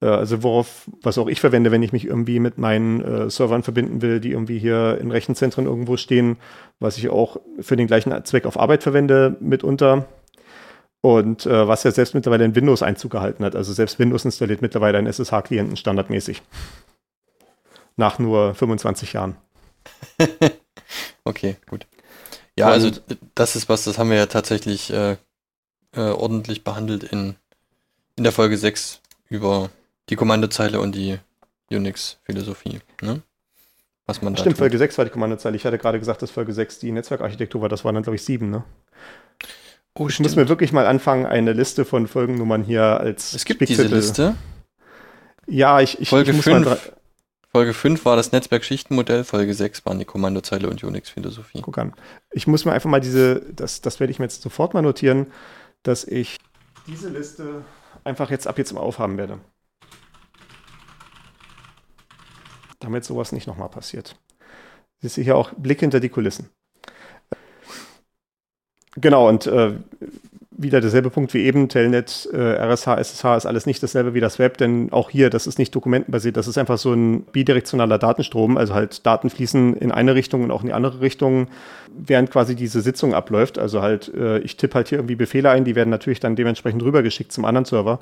[0.00, 3.62] Äh, also worauf, was auch ich verwende, wenn ich mich irgendwie mit meinen äh, Servern
[3.62, 6.36] verbinden will, die irgendwie hier in Rechenzentren irgendwo stehen,
[6.78, 10.06] was ich auch für den gleichen Zweck auf Arbeit verwende mitunter.
[11.02, 13.54] Und äh, was ja selbst mittlerweile in Windows Einzug gehalten hat.
[13.54, 16.42] Also selbst Windows installiert mittlerweile einen SSH-Klienten standardmäßig.
[17.96, 19.36] Nach nur 25 Jahren.
[21.24, 21.86] okay, gut.
[22.58, 22.90] Ja, also
[23.34, 25.16] das ist was, das haben wir ja tatsächlich äh,
[25.96, 27.34] äh, ordentlich behandelt in,
[28.16, 29.70] in der Folge 6 über
[30.08, 31.18] die Kommandozeile und die
[31.70, 32.80] Unix-Philosophie.
[33.02, 33.22] Ne?
[34.06, 35.56] Was man Stimmt, Folge 6 war die Kommandozeile.
[35.56, 37.68] Ich hatte gerade gesagt, dass Folge 6 die Netzwerkarchitektur war.
[37.68, 38.64] Das waren dann, glaube ich, 7, ne?
[39.94, 43.66] Oh, ich muss mir wirklich mal anfangen, eine Liste von Folgennummern hier als Es gibt
[43.66, 44.36] diese Liste.
[45.46, 46.78] Ja, ich, ich, Folge ich muss 5, mal
[47.50, 51.62] Folge 5 war das Netzwerkschichtenmodell, Folge 6 waren die Kommandozeile und Unix-Philosophie.
[51.62, 51.94] Guck an.
[52.30, 55.28] Ich muss mir einfach mal diese, das, das werde ich mir jetzt sofort mal notieren,
[55.86, 56.38] dass ich
[56.86, 57.64] diese Liste
[58.04, 59.40] einfach jetzt ab jetzt im Aufhaben werde.
[62.80, 64.16] Damit sowas nicht nochmal passiert.
[65.00, 66.50] Siehst du hier auch Blick hinter die Kulissen.
[68.96, 69.78] Genau, und äh,
[70.58, 74.38] wieder derselbe Punkt wie eben, Telnet, äh, RSH, SSH ist alles nicht dasselbe wie das
[74.38, 78.56] Web, denn auch hier, das ist nicht dokumentenbasiert, das ist einfach so ein bidirektionaler Datenstrom,
[78.56, 81.48] also halt Daten fließen in eine Richtung und auch in die andere Richtung,
[81.94, 83.58] während quasi diese Sitzung abläuft.
[83.58, 86.82] Also halt, äh, ich tippe halt hier irgendwie Befehle ein, die werden natürlich dann dementsprechend
[86.82, 88.00] rübergeschickt zum anderen Server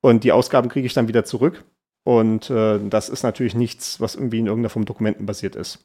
[0.00, 1.64] und die Ausgaben kriege ich dann wieder zurück.
[2.04, 5.78] Und äh, das ist natürlich nichts, was irgendwie in irgendeiner Form dokumentenbasiert ist.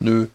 [0.00, 0.28] Nö.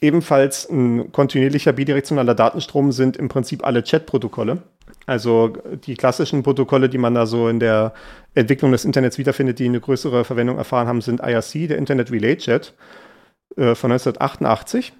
[0.00, 4.62] Ebenfalls ein kontinuierlicher bidirektionaler Datenstrom sind im Prinzip alle Chat-Protokolle.
[5.06, 5.48] Also
[5.84, 7.92] die klassischen Protokolle, die man da so in der
[8.34, 12.36] Entwicklung des Internets wiederfindet, die eine größere Verwendung erfahren haben, sind IRC, der Internet Relay
[12.36, 12.74] Chat
[13.56, 14.92] äh, von 1988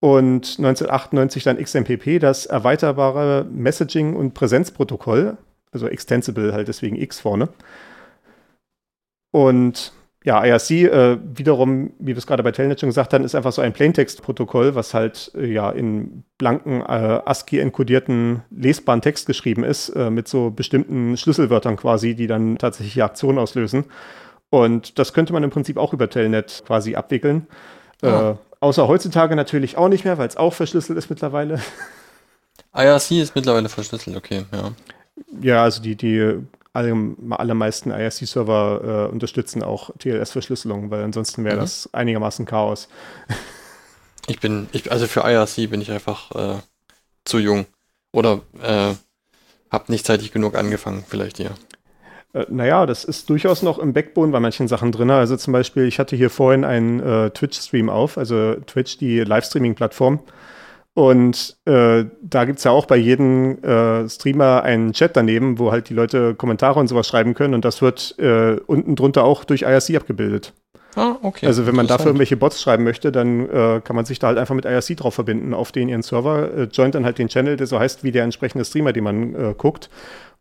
[0.00, 5.36] und 1998 dann XMPP, das erweiterbare Messaging- und Präsenzprotokoll,
[5.70, 7.48] also extensible halt deswegen X vorne.
[9.30, 9.92] Und
[10.24, 13.52] ja, IRC äh, wiederum, wie wir es gerade bei Telnet schon gesagt haben, ist einfach
[13.52, 19.88] so ein Plaintext-Protokoll, was halt äh, ja in blanken äh, ASCII-enkodierten lesbaren Text geschrieben ist,
[19.90, 23.86] äh, mit so bestimmten Schlüsselwörtern quasi, die dann tatsächlich Aktionen auslösen.
[24.48, 27.46] Und das könnte man im Prinzip auch über Telnet quasi abwickeln.
[28.04, 28.36] Oh.
[28.58, 31.60] außer heutzutage natürlich auch nicht mehr, weil es auch verschlüsselt ist mittlerweile.
[32.74, 34.72] IRC ist mittlerweile verschlüsselt, okay, ja.
[35.40, 41.60] Ja, also die, die alle, allermeisten IRC-Server äh, unterstützen auch TLS-Verschlüsselung, weil ansonsten wäre mhm.
[41.60, 42.88] das einigermaßen Chaos.
[44.28, 46.60] Ich bin, ich, also für IRC bin ich einfach äh,
[47.24, 47.66] zu jung.
[48.12, 48.94] Oder äh,
[49.70, 51.50] habe nicht zeitig genug angefangen, vielleicht ja.
[52.34, 55.10] Äh, naja, das ist durchaus noch im Backbone bei manchen Sachen drin.
[55.10, 60.20] Also zum Beispiel, ich hatte hier vorhin einen äh, Twitch-Stream auf, also Twitch, die Livestreaming-Plattform.
[60.94, 65.72] Und äh, da gibt es ja auch bei jedem äh, Streamer einen Chat daneben, wo
[65.72, 67.54] halt die Leute Kommentare und sowas schreiben können.
[67.54, 70.52] Und das wird äh, unten drunter auch durch IRC abgebildet.
[70.94, 71.46] Ah, okay.
[71.46, 74.36] Also wenn man dafür irgendwelche Bots schreiben möchte, dann äh, kann man sich da halt
[74.36, 77.56] einfach mit IRC drauf verbinden auf den ihren Server, äh, joint dann halt den Channel,
[77.56, 79.88] der so heißt wie der entsprechende Streamer, den man äh, guckt.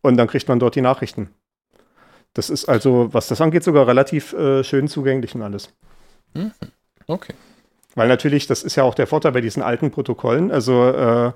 [0.02, 1.30] Und dann kriegt man dort die Nachrichten.
[2.34, 4.34] Das ist also, was das angeht, sogar relativ
[4.64, 5.74] schön zugänglich und alles.
[6.34, 6.52] Mhm.
[7.06, 7.34] Okay.
[7.96, 10.52] Weil natürlich, das ist ja auch der Vorteil bei diesen alten Protokollen.
[10.52, 11.32] Also äh,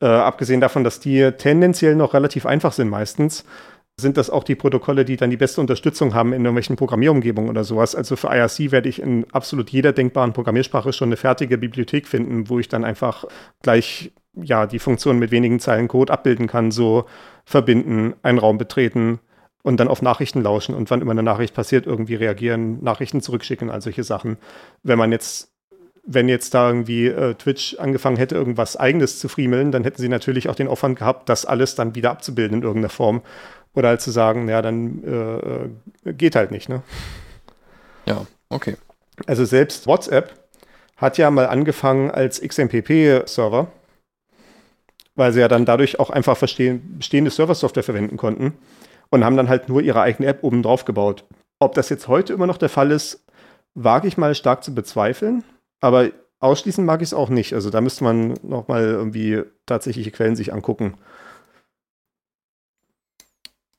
[0.00, 3.44] äh, abgesehen davon, dass die tendenziell noch relativ einfach sind meistens,
[3.96, 7.62] sind das auch die Protokolle, die dann die beste Unterstützung haben in irgendwelchen Programmierumgebungen oder
[7.62, 7.94] sowas.
[7.94, 12.48] Also für IRC werde ich in absolut jeder denkbaren Programmiersprache schon eine fertige Bibliothek finden,
[12.48, 13.24] wo ich dann einfach
[13.62, 17.04] gleich ja die Funktion mit wenigen Zeilen Code abbilden kann, so
[17.44, 19.20] verbinden, einen Raum betreten,
[19.62, 23.70] und dann auf Nachrichten lauschen und wann immer eine Nachricht passiert, irgendwie reagieren, Nachrichten zurückschicken,
[23.70, 24.36] all solche Sachen.
[24.82, 25.51] Wenn man jetzt
[26.04, 30.08] wenn jetzt da irgendwie äh, Twitch angefangen hätte, irgendwas Eigenes zu friemeln, dann hätten sie
[30.08, 33.22] natürlich auch den Aufwand gehabt, das alles dann wieder abzubilden in irgendeiner Form.
[33.74, 36.82] Oder halt zu sagen, ja, dann äh, äh geht halt nicht, ne?
[38.04, 38.76] Ja, okay.
[39.26, 40.34] Also selbst WhatsApp
[40.96, 43.68] hat ja mal angefangen als XMPP-Server,
[45.14, 48.54] weil sie ja dann dadurch auch einfach bestehende Server-Software verwenden konnten
[49.10, 51.24] und haben dann halt nur ihre eigene App oben drauf gebaut.
[51.58, 53.24] Ob das jetzt heute immer noch der Fall ist,
[53.74, 55.44] wage ich mal stark zu bezweifeln.
[55.82, 57.52] Aber ausschließen mag ich es auch nicht.
[57.52, 60.94] Also da müsste man nochmal irgendwie tatsächliche Quellen sich angucken.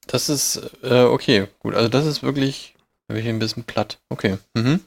[0.06, 1.74] Das ist, äh, okay, gut.
[1.74, 2.76] Also das ist wirklich,
[3.08, 3.98] wirklich ein bisschen platt.
[4.10, 4.38] Okay.
[4.54, 4.82] Mhm.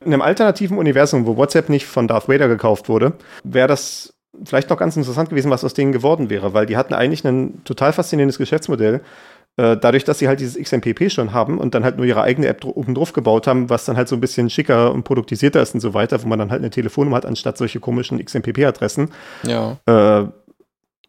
[0.00, 3.12] In einem alternativen Universum, wo WhatsApp nicht von Darth Vader gekauft wurde,
[3.44, 4.14] wäre das
[4.44, 7.62] vielleicht noch ganz interessant gewesen, was aus denen geworden wäre, weil die hatten eigentlich ein
[7.64, 9.02] total faszinierendes Geschäftsmodell,
[9.56, 12.46] äh, dadurch, dass sie halt dieses XMPP schon haben und dann halt nur ihre eigene
[12.46, 15.74] App oben drauf gebaut haben, was dann halt so ein bisschen schicker und produktisierter ist
[15.74, 19.10] und so weiter, wo man dann halt eine Telefonnummer hat, anstatt solche komischen XMPP-Adressen.
[19.44, 19.78] Ja.
[19.86, 20.28] Äh,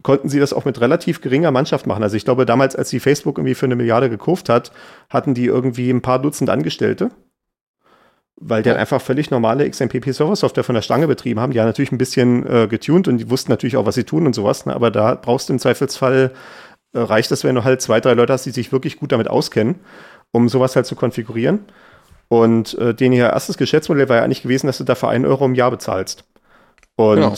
[0.01, 2.03] konnten sie das auch mit relativ geringer Mannschaft machen.
[2.03, 4.73] Also ich glaube, damals, als sie Facebook irgendwie für eine Milliarde gekauft hat,
[5.09, 7.11] hatten die irgendwie ein paar Dutzend Angestellte
[8.45, 8.75] weil die ja.
[8.75, 11.53] einfach völlig normale XMPP-Server-Software von der Stange betrieben haben.
[11.53, 14.25] Die haben natürlich ein bisschen äh, getuned und die wussten natürlich auch, was sie tun
[14.25, 14.75] und sowas, ne?
[14.75, 16.31] aber da brauchst du im Zweifelsfall
[16.93, 19.75] reicht es, wenn du halt zwei, drei Leute hast, die sich wirklich gut damit auskennen,
[20.31, 21.59] um sowas halt zu konfigurieren.
[22.27, 25.45] Und äh, den ihr erstes Geschäftsmodell war ja eigentlich gewesen, dass du dafür einen Euro
[25.45, 26.23] im Jahr bezahlst.
[26.95, 27.35] Und genau.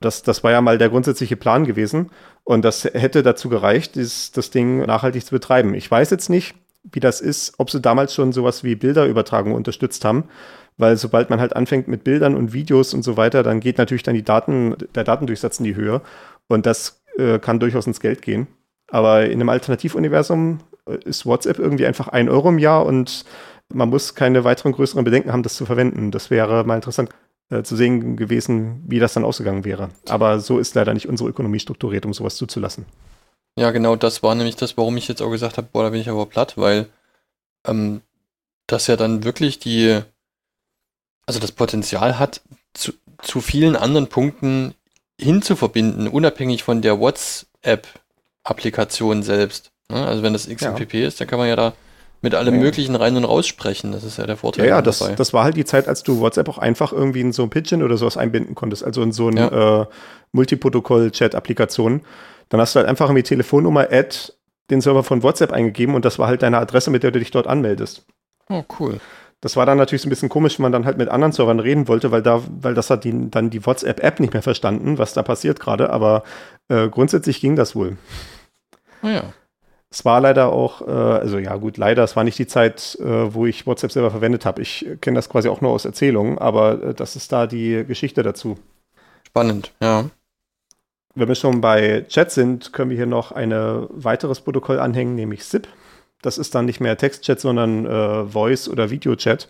[0.00, 2.10] das, das war ja mal der grundsätzliche Plan gewesen.
[2.44, 5.74] Und das hätte dazu gereicht, dieses, das Ding nachhaltig zu betreiben.
[5.74, 6.54] Ich weiß jetzt nicht,
[6.90, 10.24] wie das ist, ob sie damals schon sowas wie Bilderübertragung unterstützt haben.
[10.78, 14.02] Weil sobald man halt anfängt mit Bildern und Videos und so weiter, dann geht natürlich
[14.02, 16.00] dann die Daten, der Datendurchsatz in die Höhe.
[16.48, 18.46] Und das äh, kann durchaus ins Geld gehen.
[18.92, 23.24] Aber in einem Alternativuniversum äh, ist WhatsApp irgendwie einfach ein Euro im Jahr und
[23.72, 26.10] man muss keine weiteren größeren Bedenken haben, das zu verwenden.
[26.10, 27.08] Das wäre mal interessant
[27.48, 29.88] äh, zu sehen gewesen, wie das dann ausgegangen wäre.
[30.08, 32.84] Aber so ist leider nicht unsere Ökonomie strukturiert, um sowas zuzulassen.
[33.58, 36.00] Ja, genau, das war nämlich das, warum ich jetzt auch gesagt habe, boah, da bin
[36.00, 36.86] ich aber platt, weil
[37.66, 38.02] ähm,
[38.66, 40.00] das ja dann wirklich die,
[41.24, 42.42] also das Potenzial hat,
[42.74, 44.74] zu, zu vielen anderen Punkten
[45.18, 47.86] hinzuverbinden, unabhängig von der WhatsApp
[48.44, 49.72] Applikation selbst.
[49.90, 50.04] Ne?
[50.06, 51.08] Also wenn das XMPP ja.
[51.08, 51.72] ist, dann kann man ja da
[52.22, 52.60] mit allem ja.
[52.60, 53.92] Möglichen rein und raus sprechen.
[53.92, 54.66] Das ist ja der Vorteil.
[54.66, 57.32] Ja, ja das, das war halt die Zeit, als du WhatsApp auch einfach irgendwie in
[57.32, 59.82] so ein Pidgin oder sowas einbinden konntest, also in so ein ja.
[59.82, 59.86] äh,
[60.32, 62.02] Multiprotokoll-Chat-Applikation.
[62.48, 64.32] Dann hast du halt einfach irgendwie Telefonnummer, Add,
[64.70, 67.32] den Server von WhatsApp eingegeben und das war halt deine Adresse, mit der du dich
[67.32, 68.06] dort anmeldest.
[68.48, 69.00] Oh, cool.
[69.42, 71.58] Das war dann natürlich so ein bisschen komisch, wenn man dann halt mit anderen Servern
[71.58, 75.14] reden wollte, weil da, weil das hat die, dann die WhatsApp-App nicht mehr verstanden, was
[75.14, 76.22] da passiert gerade, aber
[76.68, 77.96] äh, grundsätzlich ging das wohl.
[79.02, 79.24] Ah ja.
[79.90, 83.34] Es war leider auch, äh, also ja gut, leider, es war nicht die Zeit, äh,
[83.34, 84.62] wo ich WhatsApp selber verwendet habe.
[84.62, 88.22] Ich kenne das quasi auch nur aus Erzählungen, aber äh, das ist da die Geschichte
[88.22, 88.56] dazu.
[89.26, 90.08] Spannend, ja.
[91.16, 95.44] Wenn wir schon bei Chat sind, können wir hier noch ein weiteres Protokoll anhängen, nämlich
[95.44, 95.66] SIP.
[96.22, 99.48] Das ist dann nicht mehr Textchat, sondern äh, Voice- oder Videochat.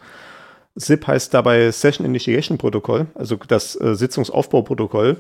[0.75, 5.19] SIP heißt dabei Session Initiation Protokoll, also das äh, Sitzungsaufbauprotokoll.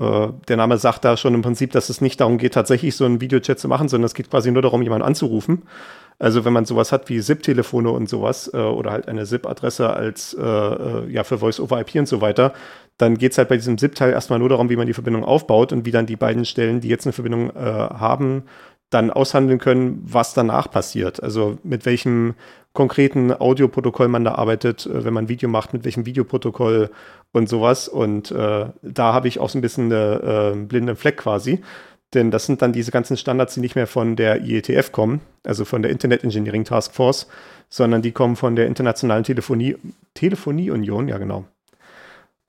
[0.00, 3.04] Äh, der Name sagt da schon im Prinzip, dass es nicht darum geht, tatsächlich so
[3.04, 5.62] einen Videochat zu machen, sondern es geht quasi nur darum, jemanden anzurufen.
[6.20, 10.34] Also wenn man sowas hat wie SIP-Telefone und sowas äh, oder halt eine SIP-Adresse als
[10.34, 12.52] äh, äh ja für Voice-over-IP und so weiter,
[12.98, 15.72] dann geht es halt bei diesem SIP-Teil erstmal nur darum, wie man die Verbindung aufbaut
[15.72, 18.42] und wie dann die beiden Stellen, die jetzt eine Verbindung haben,
[18.90, 21.22] dann aushandeln können, was danach passiert.
[21.22, 22.34] Also mit welchem
[22.72, 26.90] konkreten Audioprotokoll man da arbeitet, äh, wenn man Video macht, mit welchem Videoprotokoll
[27.32, 27.88] und sowas.
[27.88, 31.60] Und äh, da habe ich auch so ein bisschen eine äh, blinde Fleck quasi.
[32.14, 35.66] Denn das sind dann diese ganzen Standards, die nicht mehr von der IETF kommen, also
[35.66, 37.26] von der Internet Engineering Task Force,
[37.68, 41.44] sondern die kommen von der Internationalen Telefonie Union, ja genau.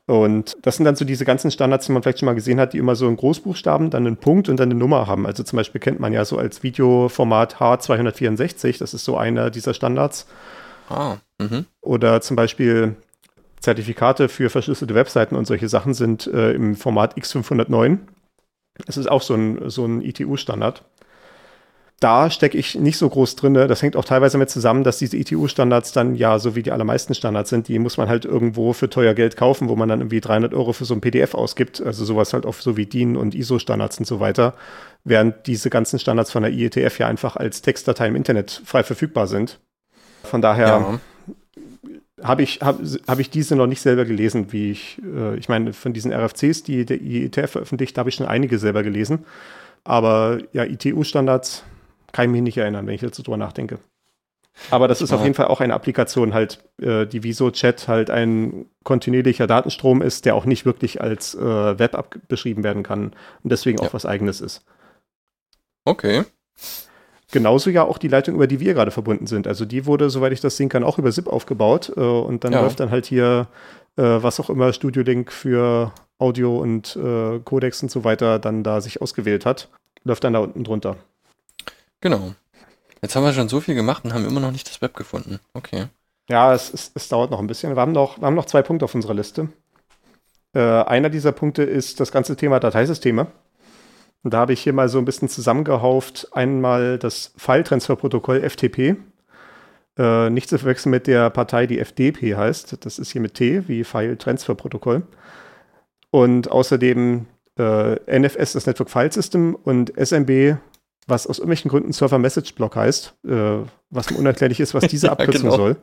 [0.10, 2.74] Und das sind dann so diese ganzen Standards, die man vielleicht schon mal gesehen hat,
[2.74, 5.28] die immer so in Großbuchstaben, dann einen Punkt und dann eine Nummer haben.
[5.28, 9.76] Also zum Beispiel kennt man ja so als Videoformat H264, das ist so einer dieser
[9.76, 10.26] Standards.
[10.90, 11.68] Ah, mhm.
[11.82, 12.96] Oder zum Beispiel
[13.60, 18.00] Zertifikate für verschlüsselte Webseiten und solche Sachen sind äh, im Format X509.
[18.88, 20.86] Es ist auch so ein, so ein ITU-Standard
[22.00, 23.54] da stecke ich nicht so groß drin.
[23.54, 27.14] Das hängt auch teilweise mit zusammen, dass diese ITU-Standards dann ja, so wie die allermeisten
[27.14, 30.22] Standards sind, die muss man halt irgendwo für teuer Geld kaufen, wo man dann irgendwie
[30.22, 31.82] 300 Euro für so ein PDF ausgibt.
[31.82, 34.54] Also sowas halt auch so wie DIN und ISO-Standards und so weiter.
[35.04, 39.28] Während diese ganzen Standards von der IETF ja einfach als Textdatei im Internet frei verfügbar
[39.28, 39.60] sind.
[40.24, 41.00] Von daher ja.
[42.24, 45.74] habe ich, hab, hab ich diese noch nicht selber gelesen, wie ich, äh, ich meine,
[45.74, 49.26] von diesen RFCs, die der IETF veröffentlicht, habe ich schon einige selber gelesen.
[49.84, 51.64] Aber ja, ITU-Standards
[52.12, 53.80] kann ich mich nicht erinnern, wenn ich jetzt so drüber nachdenke.
[54.72, 58.66] Aber das ist auf jeden Fall auch eine Applikation, halt, äh, die Viso-Chat halt ein
[58.84, 63.80] kontinuierlicher Datenstrom ist, der auch nicht wirklich als äh, Web beschrieben werden kann und deswegen
[63.80, 63.88] ja.
[63.88, 64.66] auch was eigenes ist.
[65.86, 66.24] Okay.
[67.32, 69.48] Genauso ja auch die Leitung, über die wir gerade verbunden sind.
[69.48, 71.94] Also die wurde, soweit ich das sehen kann, auch über SIP aufgebaut.
[71.96, 72.62] Äh, und dann ja.
[72.62, 73.48] läuft dann halt hier,
[73.98, 78.64] äh, was auch immer Studio Link für Audio und äh, Codex und so weiter dann
[78.64, 79.70] da sich ausgewählt hat,
[80.04, 80.98] läuft dann da unten drunter.
[82.02, 82.34] Genau.
[83.02, 85.40] Jetzt haben wir schon so viel gemacht und haben immer noch nicht das Web gefunden.
[85.54, 85.88] Okay.
[86.30, 87.76] Ja, es, es, es dauert noch ein bisschen.
[87.76, 89.50] Wir haben noch, wir haben noch zwei Punkte auf unserer Liste.
[90.54, 93.28] Äh, einer dieser Punkte ist das ganze Thema Dateisysteme.
[94.24, 96.28] Und da habe ich hier mal so ein bisschen zusammengehauft.
[96.34, 98.98] Einmal das File-Transfer-Protokoll FTP.
[99.98, 102.86] Äh, nicht zu verwechseln mit der Partei, die FDP heißt.
[102.86, 105.04] Das ist hier mit T, wie File-Transfer-Protokoll.
[106.12, 110.58] Und außerdem äh, NFS, das Network File System, und SMB,
[111.10, 113.58] was aus irgendwelchen Gründen Server Message Block heißt, äh,
[113.90, 115.58] was mir unerklärlich ist, was diese Abkürzung ja, genau.
[115.58, 115.76] soll.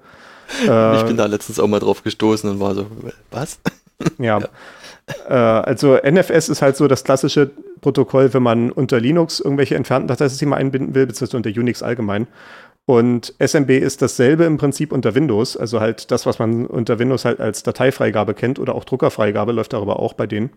[0.68, 2.86] Äh, ich bin da letztens auch mal drauf gestoßen und war so,
[3.30, 3.58] was?
[4.18, 4.38] ja.
[4.38, 4.48] ja.
[5.28, 10.08] Äh, also NFS ist halt so das klassische Protokoll, wenn man unter Linux irgendwelche entfernten
[10.08, 12.26] Dateisysteme einbinden will, beziehungsweise unter Unix allgemein.
[12.86, 17.24] Und SMB ist dasselbe im Prinzip unter Windows, also halt das, was man unter Windows
[17.24, 20.50] halt als Dateifreigabe kennt oder auch Druckerfreigabe, läuft darüber auch bei denen.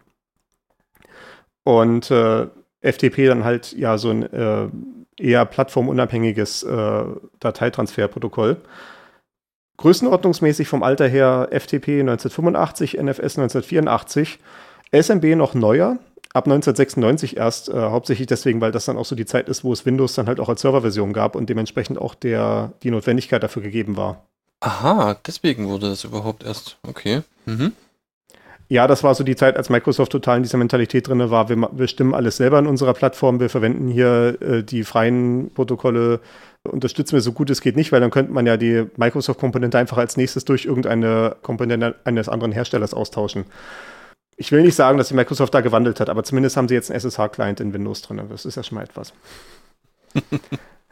[1.64, 2.48] Und äh,
[2.82, 4.70] FTP dann halt ja so ein äh,
[5.18, 7.04] eher plattformunabhängiges äh,
[7.40, 8.58] Dateitransferprotokoll.
[9.78, 14.40] Größenordnungsmäßig vom Alter her FTP 1985, NFS 1984,
[14.92, 16.00] SMB noch neuer,
[16.34, 19.72] ab 1996 erst, äh, hauptsächlich deswegen, weil das dann auch so die Zeit ist, wo
[19.72, 23.62] es Windows dann halt auch als Serverversion gab und dementsprechend auch der, die Notwendigkeit dafür
[23.62, 24.26] gegeben war.
[24.60, 26.78] Aha, deswegen wurde das überhaupt erst.
[26.84, 27.22] Okay.
[27.46, 27.72] Mhm.
[28.72, 31.58] Ja, das war so die Zeit, als Microsoft total in dieser Mentalität drin war, wir,
[31.72, 36.20] wir stimmen alles selber in unserer Plattform, wir verwenden hier äh, die freien Protokolle,
[36.64, 39.98] unterstützen wir so gut es geht nicht, weil dann könnte man ja die Microsoft-Komponente einfach
[39.98, 43.46] als nächstes durch irgendeine Komponente eines anderen Herstellers austauschen.
[44.38, 46.92] Ich will nicht sagen, dass die Microsoft da gewandelt hat, aber zumindest haben sie jetzt
[46.92, 48.22] einen SSH-Client in Windows drin.
[48.30, 49.14] Das ist ja schon mal etwas.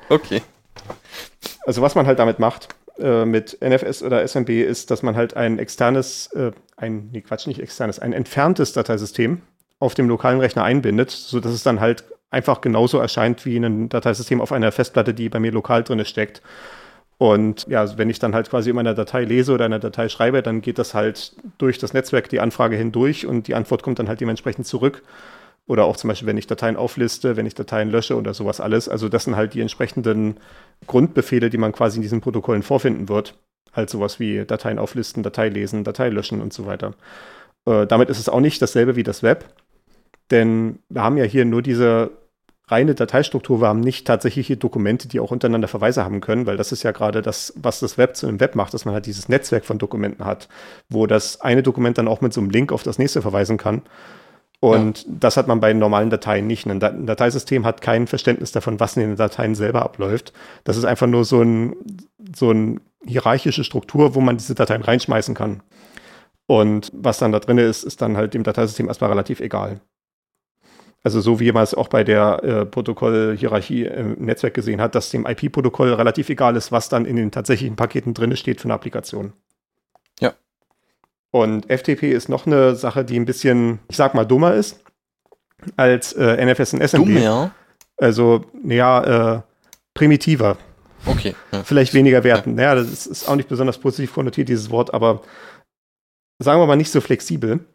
[0.10, 0.42] okay.
[1.68, 2.70] Also was man halt damit macht,
[3.00, 7.48] äh, mit NFS oder SMB ist, dass man halt ein externes, äh, ein, nee, Quatsch,
[7.48, 9.42] nicht externes, ein entferntes Dateisystem
[9.80, 14.42] auf dem lokalen Rechner einbindet, sodass es dann halt einfach genauso erscheint wie ein Dateisystem
[14.42, 16.42] auf einer Festplatte, die bei mir lokal drin steckt.
[17.18, 20.44] Und ja, wenn ich dann halt quasi in meiner Datei lese oder eine Datei schreibe,
[20.44, 24.08] dann geht das halt durch das Netzwerk die Anfrage hindurch und die Antwort kommt dann
[24.08, 25.02] halt dementsprechend zurück.
[25.68, 28.88] Oder auch zum Beispiel, wenn ich Dateien aufliste, wenn ich Dateien lösche oder sowas alles.
[28.88, 30.38] Also das sind halt die entsprechenden
[30.88, 33.36] Grundbefehle, die man quasi in diesen Protokollen vorfinden wird.
[33.74, 36.96] als sowas wie Dateien auflisten, Datei lesen, Datei löschen und so weiter.
[37.68, 39.46] Äh, damit ist es auch nicht dasselbe wie das Web,
[40.32, 42.12] denn wir haben ja hier nur diese
[42.68, 43.62] reine Dateistruktur.
[43.62, 46.92] Wir haben nicht tatsächliche Dokumente, die auch untereinander Verweise haben können, weil das ist ja
[46.92, 49.78] gerade das, was das Web zu einem Web macht, dass man halt dieses Netzwerk von
[49.78, 50.50] Dokumenten hat,
[50.90, 53.84] wo das eine Dokument dann auch mit so einem Link auf das nächste verweisen kann.
[54.60, 55.14] Und ja.
[55.20, 56.66] das hat man bei normalen Dateien nicht.
[56.66, 60.34] Ein, Dateisystem hat kein Verständnis davon, was in den Dateien selber abläuft.
[60.64, 61.76] Das ist einfach nur so ein,
[62.36, 65.62] so eine hierarchische Struktur, wo man diese Dateien reinschmeißen kann.
[66.48, 69.82] Und was dann da drin ist, ist dann halt dem Dateisystem erstmal relativ egal.
[71.04, 75.12] Also so wie man es auch bei der äh, Protokollhierarchie im Netzwerk gesehen hat, dass
[75.12, 78.74] dem IP-Protokoll relativ egal ist, was dann in den tatsächlichen Paketen drin steht für eine
[78.74, 79.34] Applikation.
[81.34, 81.40] Ja.
[81.40, 84.84] Und FTP ist noch eine Sache, die ein bisschen, ich sag mal, dummer ist
[85.76, 87.06] als äh, NFS und SMB.
[87.06, 87.52] Dumm, ja.
[87.98, 89.42] Also, naja, äh,
[89.94, 90.58] primitiver.
[91.06, 91.36] Okay.
[91.52, 91.64] Ja.
[91.64, 92.52] Vielleicht weniger werten.
[92.52, 92.56] Ja.
[92.56, 95.22] Naja, das ist auch nicht besonders positiv konnotiert, dieses Wort, aber
[96.40, 97.66] sagen wir mal nicht so flexibel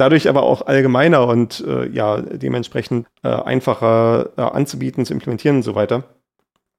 [0.00, 5.62] dadurch aber auch allgemeiner und äh, ja, dementsprechend äh, einfacher äh, anzubieten, zu implementieren und
[5.62, 6.04] so weiter.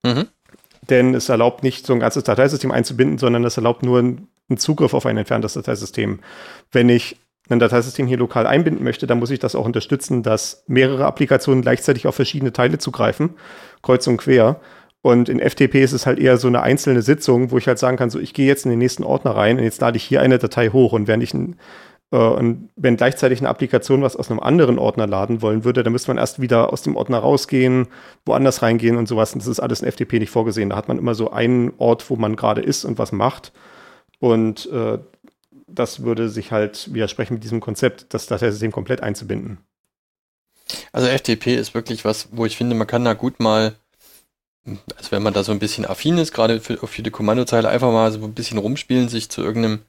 [0.03, 0.27] Mhm.
[0.89, 4.17] Denn es erlaubt nicht so ein ganzes Dateisystem einzubinden, sondern es erlaubt nur
[4.51, 6.19] einen Zugriff auf ein entferntes Dateisystem.
[6.71, 7.17] Wenn ich
[7.49, 11.61] ein Dateisystem hier lokal einbinden möchte, dann muss ich das auch unterstützen, dass mehrere Applikationen
[11.61, 13.31] gleichzeitig auf verschiedene Teile zugreifen,
[13.81, 14.59] kreuz und quer.
[15.01, 17.97] Und in FTP ist es halt eher so eine einzelne Sitzung, wo ich halt sagen
[17.97, 20.21] kann, so ich gehe jetzt in den nächsten Ordner rein und jetzt lade ich hier
[20.21, 21.57] eine Datei hoch und während ich ein
[22.11, 25.93] äh, und wenn gleichzeitig eine Applikation was aus einem anderen Ordner laden wollen würde, dann
[25.93, 27.87] müsste man erst wieder aus dem Ordner rausgehen,
[28.25, 29.33] woanders reingehen und sowas.
[29.33, 30.69] Und das ist alles in FTP nicht vorgesehen.
[30.69, 33.53] Da hat man immer so einen Ort, wo man gerade ist und was macht.
[34.21, 34.99] Und äh,
[35.67, 39.57] das würde sich halt widersprechen mit diesem Konzept, das Dateisystem komplett einzubinden.
[40.93, 43.73] Also FTP ist wirklich was, wo ich finde, man kann da gut mal,
[44.95, 47.91] also wenn man da so ein bisschen affin ist, gerade für, für die Kommandozeile, einfach
[47.91, 49.79] mal so ein bisschen rumspielen, sich zu irgendeinem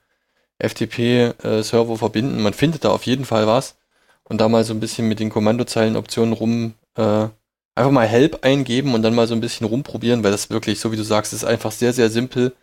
[0.58, 2.42] FTP-Server verbinden.
[2.42, 3.76] Man findet da auf jeden Fall was.
[4.24, 7.28] Und da mal so ein bisschen mit den Kommandozeilenoptionen rum, äh,
[7.74, 10.90] einfach mal Help eingeben und dann mal so ein bisschen rumprobieren, weil das wirklich, so
[10.90, 12.54] wie du sagst, ist einfach sehr, sehr simpel.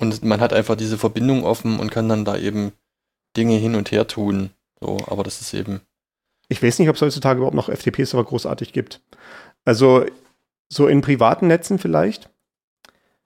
[0.00, 2.72] Und man hat einfach diese Verbindung offen und kann dann da eben
[3.36, 4.50] Dinge hin und her tun.
[4.80, 5.80] So, aber das ist eben.
[6.48, 9.00] Ich weiß nicht, ob es heutzutage überhaupt noch FTP-Server großartig gibt.
[9.64, 10.04] Also
[10.68, 12.28] so in privaten Netzen vielleicht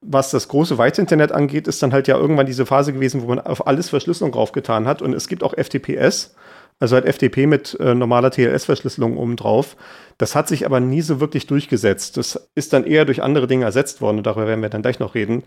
[0.07, 3.27] was das große weite Internet angeht, ist dann halt ja irgendwann diese Phase gewesen, wo
[3.27, 5.03] man auf alles Verschlüsselung draufgetan hat.
[5.03, 6.35] Und es gibt auch FTPS,
[6.79, 9.77] also halt FTP mit äh, normaler TLS-Verschlüsselung obendrauf.
[10.19, 12.17] Das hat sich aber nie so wirklich durchgesetzt.
[12.17, 14.99] Das ist dann eher durch andere Dinge ersetzt worden und darüber werden wir dann gleich
[14.99, 15.43] noch reden.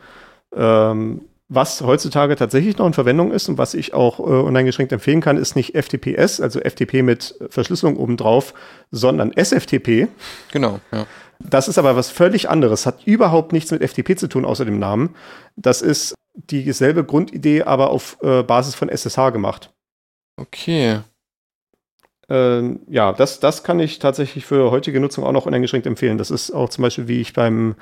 [0.55, 5.21] Ähm, was heutzutage tatsächlich noch in Verwendung ist und was ich auch äh, uneingeschränkt empfehlen
[5.21, 8.53] kann, ist nicht FTPS, also FTP mit Verschlüsselung obendrauf,
[8.91, 10.09] sondern SFTP.
[10.51, 11.05] Genau, ja.
[11.39, 14.79] Das ist aber was völlig anderes, hat überhaupt nichts mit FTP zu tun, außer dem
[14.79, 15.15] Namen.
[15.55, 19.71] Das ist dieselbe Grundidee, aber auf äh, Basis von SSH gemacht.
[20.35, 20.99] Okay.
[22.29, 26.17] Ähm, ja, das, das kann ich tatsächlich für heutige Nutzung auch noch uneingeschränkt empfehlen.
[26.17, 27.75] Das ist auch zum Beispiel, wie ich beim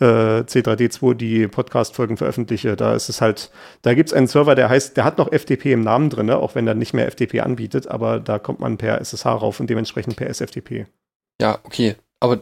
[0.00, 2.76] äh, C3D2 die Podcast-Folgen veröffentliche.
[2.76, 3.50] Da ist es halt,
[3.82, 6.54] da gibt es einen Server, der heißt, der hat noch FTP im Namen drin, auch
[6.54, 10.16] wenn er nicht mehr FTP anbietet, aber da kommt man per SSH rauf und dementsprechend
[10.16, 10.86] per SFTP.
[11.40, 11.96] Ja, okay.
[12.20, 12.40] Aber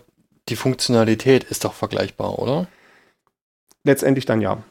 [0.49, 2.67] die Funktionalität ist doch vergleichbar, oder?
[3.85, 4.63] Letztendlich dann ja.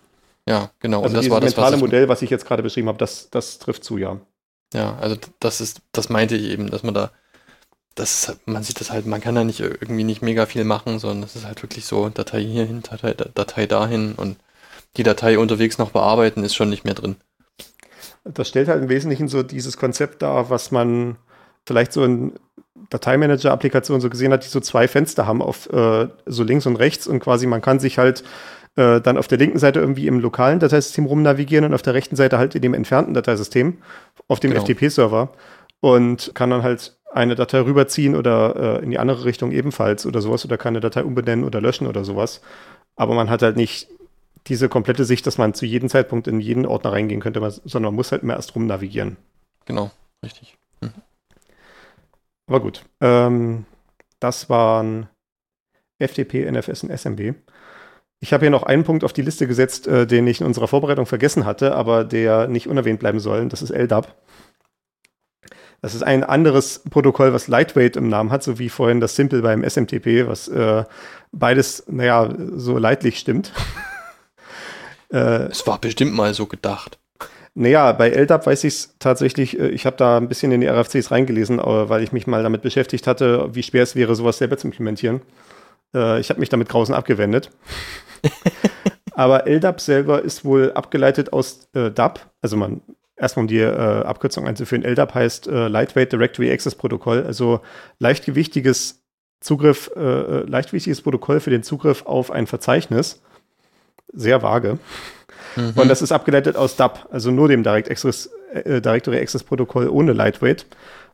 [0.47, 1.03] Ja, genau.
[1.03, 3.29] Also und das war das mentale was Modell, was ich jetzt gerade beschrieben habe, das,
[3.29, 4.19] das trifft zu, ja.
[4.73, 7.11] Ja, also das ist, das meinte ich eben, dass man da,
[7.95, 11.21] das man sieht das halt, man kann da nicht irgendwie nicht mega viel machen, sondern
[11.21, 14.37] das ist halt wirklich so Datei hierhin, Datei, Datei dahin und
[14.97, 17.15] die Datei unterwegs noch bearbeiten ist schon nicht mehr drin.
[18.23, 21.17] Das stellt halt im Wesentlichen so dieses Konzept dar, was man
[21.65, 22.33] vielleicht so in
[22.89, 27.07] Dateimanager-Applikationen so gesehen hat, die so zwei Fenster haben auf äh, so links und rechts
[27.07, 28.23] und quasi man kann sich halt
[28.75, 32.15] äh, dann auf der linken Seite irgendwie im lokalen Dateisystem rumnavigieren und auf der rechten
[32.15, 33.77] Seite halt in dem entfernten Dateisystem
[34.27, 34.63] auf dem genau.
[34.63, 35.29] FTP-Server
[35.79, 40.21] und kann dann halt eine Datei rüberziehen oder äh, in die andere Richtung ebenfalls oder
[40.21, 42.41] sowas oder kann eine Datei umbenennen oder löschen oder sowas.
[42.95, 43.87] Aber man hat halt nicht
[44.47, 47.95] diese komplette Sicht, dass man zu jedem Zeitpunkt in jeden Ordner reingehen könnte, sondern man
[47.95, 49.17] muss halt immer erst rumnavigieren.
[49.65, 49.91] Genau,
[50.23, 50.57] richtig.
[50.81, 50.91] Mhm.
[52.47, 52.83] Aber gut.
[52.99, 53.65] Ähm,
[54.19, 55.07] das waren
[55.99, 57.35] FTP, NFS und SMB.
[58.19, 60.67] Ich habe hier noch einen Punkt auf die Liste gesetzt, äh, den ich in unserer
[60.67, 63.47] Vorbereitung vergessen hatte, aber der nicht unerwähnt bleiben soll.
[63.49, 64.13] Das ist LDAP.
[65.83, 69.41] Das ist ein anderes Protokoll, was Lightweight im Namen hat, so wie vorhin das Simple
[69.41, 70.85] beim SMTP, was äh,
[71.33, 73.51] beides, naja, so leidlich stimmt.
[75.11, 76.99] äh, es war bestimmt mal so gedacht.
[77.53, 80.67] Naja, bei LDAP weiß ich es tatsächlich, äh, ich habe da ein bisschen in die
[80.67, 84.37] RFCs reingelesen, äh, weil ich mich mal damit beschäftigt hatte, wie schwer es wäre, sowas
[84.37, 85.19] selber zu implementieren.
[85.93, 87.49] Äh, ich habe mich damit grausen abgewendet.
[89.15, 92.21] Aber LDAP selber ist wohl abgeleitet aus äh, DAP.
[92.41, 92.79] Also man,
[93.15, 97.61] erstmal um die äh, Abkürzung einzuführen, LDAP heißt äh, Lightweight Directory Access Protokoll, also
[97.99, 99.03] leichtgewichtiges
[99.39, 103.21] Zugriff, äh, äh, leichtgewichtiges Protokoll für den Zugriff auf ein Verzeichnis.
[104.13, 104.79] Sehr vage.
[105.55, 105.73] Mhm.
[105.75, 109.89] Und das ist abgeleitet aus DAP, also nur dem Direct Access, äh, Directory Access Protokoll
[109.89, 110.65] ohne Lightweight.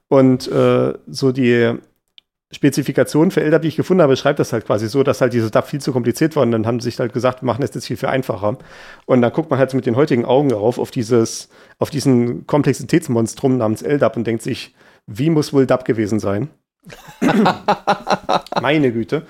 [0.08, 1.78] Und äh, so die
[2.52, 5.52] Spezifikation für LDAP, die ich gefunden habe, schreibt das halt quasi so, dass halt diese
[5.52, 7.76] DAP viel zu kompliziert war und dann haben sie sich halt gesagt, wir machen das
[7.76, 8.58] jetzt viel, viel einfacher.
[9.06, 13.58] Und dann guckt man halt mit den heutigen Augen darauf, auf dieses, auf diesen Komplexitätsmonstrum
[13.58, 14.74] namens LDAP und denkt sich,
[15.06, 16.50] wie muss wohl DAP gewesen sein?
[18.62, 19.24] Meine Güte.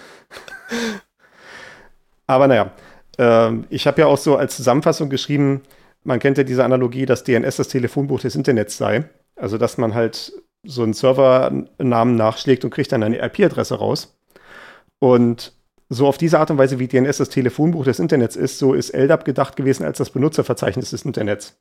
[2.26, 2.72] Aber naja,
[3.18, 5.62] äh, ich habe ja auch so als Zusammenfassung geschrieben,
[6.04, 9.10] man kennt ja diese Analogie, dass DNS das Telefonbuch des Internets sei.
[9.36, 10.32] Also, dass man halt
[10.64, 14.16] so einen Servernamen nachschlägt und kriegt dann eine IP-Adresse raus.
[15.00, 15.54] Und
[15.90, 18.94] so auf diese Art und Weise, wie DNS das Telefonbuch des Internets ist, so ist
[18.94, 21.60] LDAP gedacht gewesen als das Benutzerverzeichnis des Internets.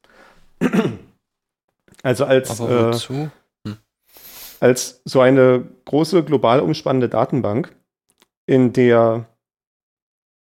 [2.02, 3.30] also als, äh, hm.
[4.60, 7.74] als so eine große global umspannende Datenbank,
[8.46, 9.26] in der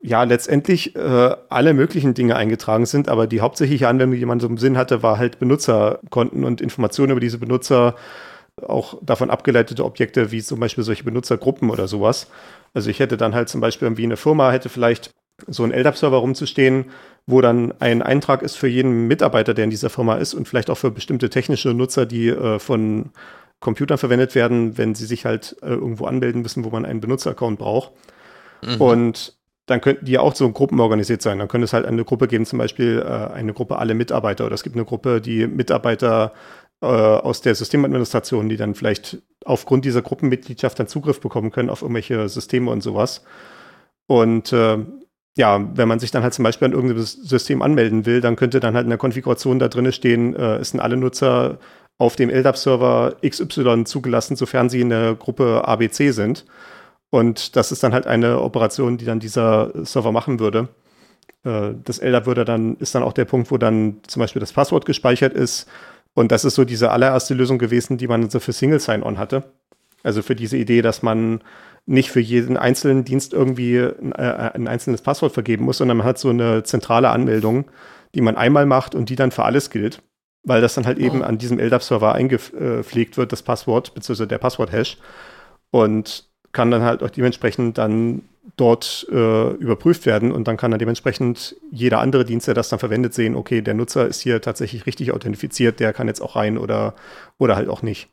[0.00, 4.48] ja letztendlich äh, alle möglichen Dinge eingetragen sind, aber die hauptsächliche Anwendung, die man so
[4.48, 7.94] im Sinn hatte, war halt Benutzerkonten und Informationen über diese Benutzer
[8.68, 12.28] auch davon abgeleitete Objekte wie zum Beispiel solche Benutzergruppen oder sowas.
[12.74, 15.10] Also ich hätte dann halt zum Beispiel irgendwie eine Firma, hätte vielleicht
[15.46, 16.86] so einen LDAP-Server rumzustehen,
[17.26, 20.70] wo dann ein Eintrag ist für jeden Mitarbeiter, der in dieser Firma ist und vielleicht
[20.70, 23.10] auch für bestimmte technische Nutzer, die äh, von
[23.60, 27.58] Computern verwendet werden, wenn sie sich halt äh, irgendwo anmelden müssen, wo man einen Benutzeraccount
[27.58, 27.92] braucht.
[28.62, 28.80] Mhm.
[28.80, 29.36] Und
[29.66, 31.38] dann könnten die auch so Gruppen organisiert sein.
[31.38, 34.54] Dann könnte es halt eine Gruppe geben, zum Beispiel äh, eine Gruppe alle Mitarbeiter oder
[34.54, 36.32] es gibt eine Gruppe, die Mitarbeiter
[36.82, 41.82] äh, aus der Systemadministration, die dann vielleicht aufgrund dieser Gruppenmitgliedschaft dann Zugriff bekommen können auf
[41.82, 43.22] irgendwelche Systeme und sowas.
[44.06, 44.78] Und äh,
[45.36, 48.60] ja, wenn man sich dann halt zum Beispiel an irgendeinem System anmelden will, dann könnte
[48.60, 51.58] dann halt in der Konfiguration da drin stehen, äh, es sind alle Nutzer
[51.98, 56.44] auf dem LDAP-Server XY zugelassen, sofern sie in der Gruppe ABC sind.
[57.10, 60.68] Und das ist dann halt eine Operation, die dann dieser Server machen würde.
[61.44, 64.52] Äh, das LDAP würde dann, ist dann auch der Punkt, wo dann zum Beispiel das
[64.52, 65.68] Passwort gespeichert ist
[66.14, 69.44] und das ist so diese allererste Lösung gewesen, die man so für Single Sign-On hatte.
[70.02, 71.40] Also für diese Idee, dass man
[71.86, 76.06] nicht für jeden einzelnen Dienst irgendwie ein, äh, ein, einzelnes Passwort vergeben muss, sondern man
[76.06, 77.64] hat so eine zentrale Anmeldung,
[78.14, 80.02] die man einmal macht und die dann für alles gilt.
[80.44, 81.02] Weil das dann halt oh.
[81.02, 84.98] eben an diesem LDAP-Server eingepflegt wird, das Passwort, beziehungsweise der Passwort-Hash.
[85.70, 88.22] Und kann dann halt auch dementsprechend dann
[88.62, 92.78] dort äh, überprüft werden und dann kann dann dementsprechend jeder andere Dienst, der das dann
[92.78, 96.56] verwendet, sehen, okay, der Nutzer ist hier tatsächlich richtig authentifiziert, der kann jetzt auch rein
[96.58, 96.94] oder,
[97.38, 98.08] oder halt auch nicht.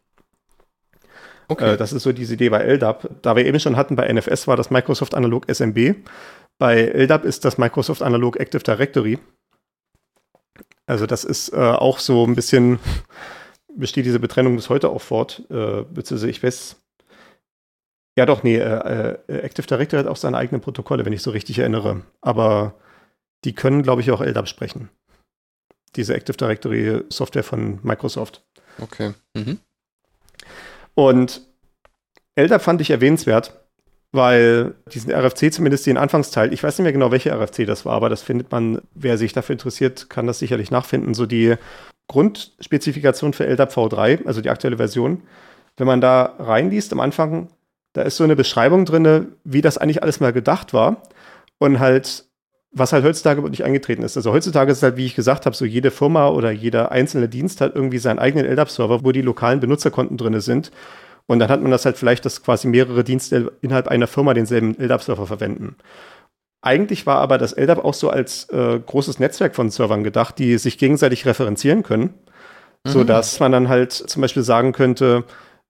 [1.49, 1.73] Okay.
[1.73, 3.21] Äh, das ist so diese Idee bei LDAP.
[3.21, 5.95] Da wir eben schon hatten, bei NFS war das Microsoft Analog SMB.
[6.57, 9.19] Bei LDAP ist das Microsoft Analog Active Directory.
[10.87, 12.79] Also das ist äh, auch so ein bisschen,
[13.75, 15.43] besteht diese Betrennung bis heute auch fort.
[15.51, 16.81] Äh, beziehungsweise ich weiß,
[18.19, 21.31] ja, doch, nee, äh, äh, Active Directory hat auch seine eigenen Protokolle, wenn ich so
[21.31, 22.01] richtig erinnere.
[22.19, 22.73] Aber
[23.45, 24.89] die können, glaube ich, auch LDAP sprechen.
[25.95, 28.43] Diese Active Directory Software von Microsoft.
[28.81, 29.13] Okay.
[29.35, 29.59] Mhm.
[30.95, 31.47] Und
[32.35, 33.57] LDAP fand ich erwähnenswert,
[34.11, 37.93] weil diesen RFC, zumindest den Anfangsteil, ich weiß nicht mehr genau, welche RFC das war,
[37.93, 41.13] aber das findet man, wer sich dafür interessiert, kann das sicherlich nachfinden.
[41.13, 41.55] So die
[42.09, 45.23] Grundspezifikation für LDAP V3, also die aktuelle Version.
[45.77, 47.47] Wenn man da reinliest am Anfang,
[47.93, 51.03] da ist so eine Beschreibung drin, wie das eigentlich alles mal gedacht war
[51.57, 52.25] und halt,
[52.71, 54.15] was halt heutzutage nicht eingetreten ist.
[54.15, 57.27] Also heutzutage ist es halt, wie ich gesagt habe, so jede Firma oder jeder einzelne
[57.27, 60.71] Dienst hat irgendwie seinen eigenen LDAP-Server, wo die lokalen Benutzerkonten drin sind.
[61.25, 64.75] Und dann hat man das halt vielleicht, dass quasi mehrere Dienste innerhalb einer Firma denselben
[64.79, 65.75] LDAP-Server verwenden.
[66.61, 70.57] Eigentlich war aber das LDAP auch so als äh, großes Netzwerk von Servern gedacht, die
[70.57, 72.13] sich gegenseitig referenzieren können,
[72.83, 72.89] mhm.
[72.89, 75.23] sodass man dann halt zum Beispiel sagen könnte,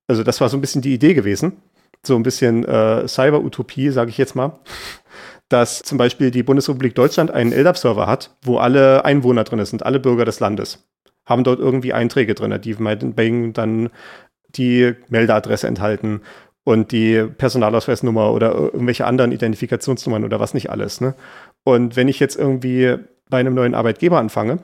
[0.08, 1.62] also das war so ein bisschen die Idee gewesen,
[2.06, 4.60] so ein bisschen äh, Cyber-Utopie, sage ich jetzt mal,
[5.50, 10.00] dass zum Beispiel die Bundesrepublik Deutschland einen LDAP-Server hat, wo alle Einwohner drin sind, alle
[10.00, 10.88] Bürger des Landes,
[11.26, 13.90] haben dort irgendwie Einträge drin, die meinetwegen dann
[14.56, 16.22] die Meldeadresse enthalten
[16.64, 21.02] und die Personalausweisnummer oder irgendwelche anderen Identifikationsnummern oder was nicht alles.
[21.02, 21.16] Ne?
[21.64, 22.98] Und wenn ich jetzt irgendwie
[23.30, 24.60] bei einem neuen Arbeitgeber anfange,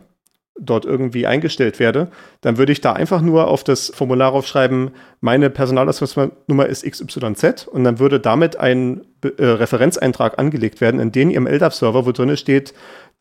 [0.59, 2.09] dort irgendwie eingestellt werde,
[2.41, 7.83] dann würde ich da einfach nur auf das Formular aufschreiben, meine Personalausweisnummer ist XYZ und
[7.83, 12.73] dann würde damit ein äh, Referenzeintrag angelegt werden, in den im LDAP-Server, wo drin steht,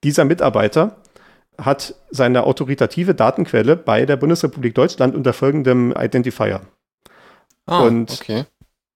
[0.05, 0.97] dieser Mitarbeiter
[1.59, 6.63] hat seine autoritative Datenquelle bei der Bundesrepublik Deutschland unter folgendem Identifier.
[7.67, 8.45] Ah, und okay.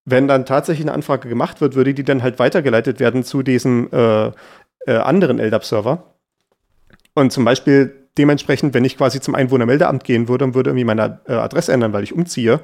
[0.05, 3.89] wenn dann tatsächlich eine Anfrage gemacht wird, würde die dann halt weitergeleitet werden zu diesem
[3.93, 4.27] äh,
[4.87, 6.15] äh, anderen LDAP-Server.
[7.15, 11.21] Und zum Beispiel dementsprechend, wenn ich quasi zum Einwohnermeldeamt gehen würde und würde irgendwie meine
[11.27, 12.61] äh, Adresse ändern, weil ich umziehe,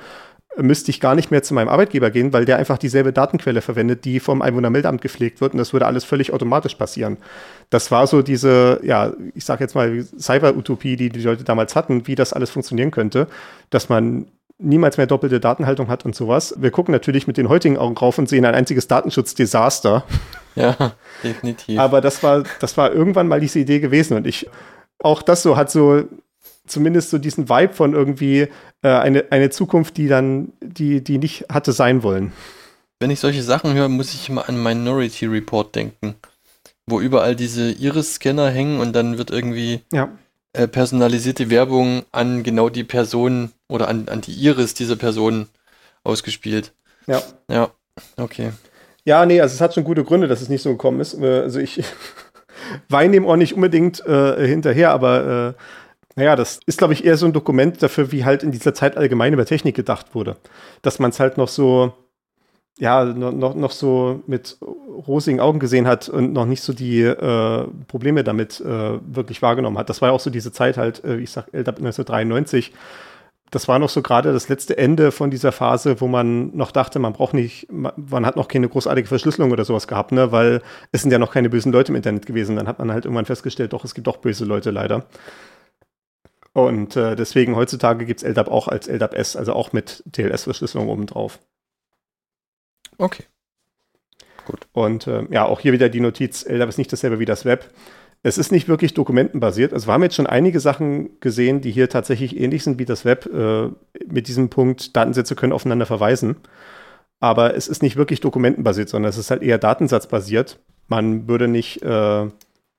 [0.56, 4.04] müsste ich gar nicht mehr zu meinem Arbeitgeber gehen, weil der einfach dieselbe Datenquelle verwendet,
[4.04, 7.16] die vom Einwohnermeldeamt gepflegt wird und das würde alles völlig automatisch passieren.
[7.70, 12.06] Das war so diese, ja, ich sage jetzt mal Cyber-Utopie, die die Leute damals hatten,
[12.06, 13.26] wie das alles funktionieren könnte,
[13.70, 14.26] dass man
[14.58, 16.54] niemals mehr doppelte Datenhaltung hat und sowas.
[16.58, 20.04] Wir gucken natürlich mit den heutigen Augen drauf und sehen ein einziges Datenschutzdesaster.
[20.54, 20.92] Ja,
[21.24, 21.80] definitiv.
[21.80, 24.48] Aber das war, das war irgendwann mal diese Idee gewesen und ich,
[25.04, 26.04] auch das so hat so
[26.66, 28.48] zumindest so diesen Vibe von irgendwie
[28.82, 32.32] äh, eine, eine Zukunft, die dann, die, die nicht hatte sein wollen.
[33.00, 36.14] Wenn ich solche Sachen höre, muss ich immer an Minority Report denken,
[36.86, 40.08] wo überall diese Iris-Scanner hängen und dann wird irgendwie ja.
[40.54, 45.48] äh, personalisierte Werbung an genau die Person oder an, an die Iris dieser Person
[46.02, 46.72] ausgespielt.
[47.06, 47.22] Ja.
[47.50, 47.70] Ja,
[48.16, 48.52] okay.
[49.04, 51.14] Ja, nee, also es hat schon gute Gründe, dass es nicht so gekommen ist.
[51.14, 51.84] Äh, also ich
[52.88, 55.62] weine dem auch nicht unbedingt äh, hinterher, aber äh,
[56.16, 58.96] naja, das ist, glaube ich, eher so ein Dokument dafür, wie halt in dieser Zeit
[58.96, 60.36] allgemein über Technik gedacht wurde.
[60.82, 61.92] Dass man es halt noch so,
[62.78, 67.66] ja, noch, noch so mit rosigen Augen gesehen hat und noch nicht so die äh,
[67.88, 69.90] Probleme damit äh, wirklich wahrgenommen hat.
[69.90, 72.72] Das war ja auch so diese Zeit halt, äh, ich sag, LDAP 1993.
[73.54, 76.98] Das war noch so gerade das letzte Ende von dieser Phase, wo man noch dachte,
[76.98, 81.02] man braucht nicht, man, hat noch keine großartige Verschlüsselung oder sowas gehabt, ne, weil es
[81.02, 82.56] sind ja noch keine bösen Leute im Internet gewesen.
[82.56, 85.06] Dann hat man halt irgendwann festgestellt, doch, es gibt doch böse Leute leider.
[86.52, 90.88] Und äh, deswegen heutzutage gibt es LDAP auch als LDAP S, also auch mit TLS-Verschlüsselung
[90.88, 91.38] obendrauf.
[92.98, 93.22] Okay.
[94.46, 94.66] Gut.
[94.72, 97.72] Und äh, ja, auch hier wieder die Notiz, LDAP ist nicht dasselbe wie das Web.
[98.26, 99.74] Es ist nicht wirklich dokumentenbasiert.
[99.74, 103.04] Also wir haben jetzt schon einige Sachen gesehen, die hier tatsächlich ähnlich sind wie das
[103.04, 103.26] Web.
[103.26, 103.68] Äh,
[104.10, 106.36] mit diesem Punkt, Datensätze können aufeinander verweisen.
[107.20, 110.58] Aber es ist nicht wirklich dokumentenbasiert, sondern es ist halt eher datensatzbasiert.
[110.88, 112.22] Man würde nicht äh,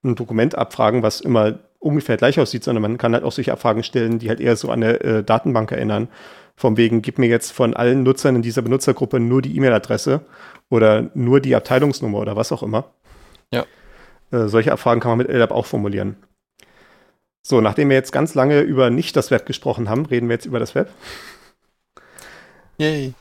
[0.03, 3.83] ein Dokument abfragen, was immer ungefähr gleich aussieht, sondern man kann halt auch solche Abfragen
[3.83, 6.07] stellen, die halt eher so an eine äh, Datenbank erinnern.
[6.55, 10.21] Vom wegen, gib mir jetzt von allen Nutzern in dieser Benutzergruppe nur die E-Mail-Adresse
[10.71, 12.85] oder nur die Abteilungsnummer oder was auch immer.
[13.51, 13.65] Ja.
[14.32, 16.17] Äh, solche Abfragen kann man mit LDAP auch formulieren.
[17.41, 20.47] So, nachdem wir jetzt ganz lange über nicht das Web gesprochen haben, reden wir jetzt
[20.47, 20.89] über das Web.
[22.78, 23.13] Yay.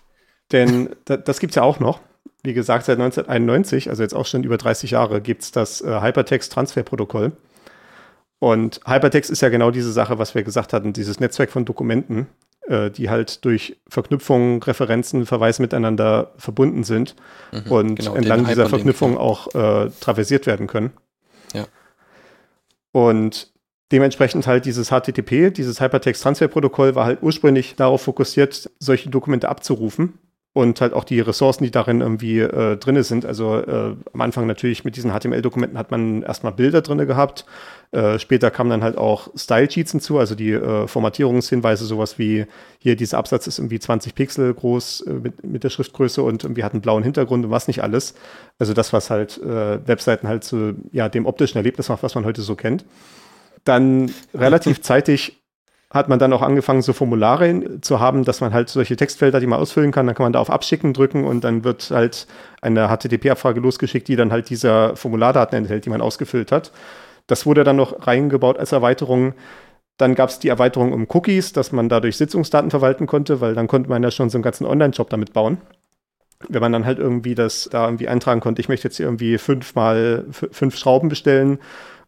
[0.50, 2.00] Denn da, das gibt es ja auch noch.
[2.42, 6.00] Wie gesagt, seit 1991, also jetzt auch schon über 30 Jahre, gibt es das äh,
[6.00, 7.32] Hypertext-Transfer-Protokoll.
[8.38, 12.26] Und Hypertext ist ja genau diese Sache, was wir gesagt hatten, dieses Netzwerk von Dokumenten,
[12.68, 17.14] äh, die halt durch Verknüpfungen, Referenzen, Verweise miteinander verbunden sind
[17.52, 20.92] mhm, und genau, entlang dieser Verknüpfung auch äh, traversiert werden können.
[21.52, 21.66] Ja.
[22.92, 23.52] Und
[23.92, 29.48] dementsprechend halt dieses HTTP, dieses Hypertext Transfer Protokoll war halt ursprünglich darauf fokussiert, solche Dokumente
[29.48, 30.18] abzurufen
[30.54, 33.26] und halt auch die Ressourcen, die darin irgendwie äh, drin sind.
[33.26, 37.44] Also äh, am Anfang natürlich mit diesen HTML-Dokumenten hat man erstmal Bilder drin gehabt.
[37.90, 42.46] Äh, später kamen dann halt auch Style-Sheets hinzu, also die äh, Formatierungshinweise, sowas wie
[42.78, 46.62] hier dieser Absatz ist irgendwie 20 Pixel groß äh, mit, mit der Schriftgröße und irgendwie
[46.62, 48.14] hat einen blauen Hintergrund und was nicht alles.
[48.60, 52.24] Also das, was halt äh, Webseiten halt zu ja, dem optischen Erlebnis macht, was man
[52.24, 52.84] heute so kennt.
[53.64, 55.43] Dann relativ zeitig
[55.94, 59.46] hat man dann auch angefangen, so Formulare zu haben, dass man halt solche Textfelder, die
[59.46, 62.26] man ausfüllen kann, dann kann man da auf Abschicken drücken und dann wird halt
[62.60, 66.72] eine HTTP-Abfrage losgeschickt, die dann halt diese Formulardaten enthält, die man ausgefüllt hat.
[67.28, 69.34] Das wurde dann noch reingebaut als Erweiterung.
[69.96, 73.68] Dann gab es die Erweiterung um Cookies, dass man dadurch Sitzungsdaten verwalten konnte, weil dann
[73.68, 75.58] konnte man ja schon so einen ganzen Online-Shop damit bauen.
[76.48, 79.38] Wenn man dann halt irgendwie das da irgendwie eintragen konnte, ich möchte jetzt hier irgendwie
[79.38, 81.60] fünfmal fünf Schrauben bestellen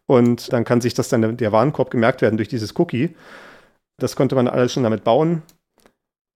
[0.07, 3.15] und dann kann sich das dann der Warenkorb gemerkt werden durch dieses Cookie.
[3.97, 5.41] Das konnte man alles schon damit bauen.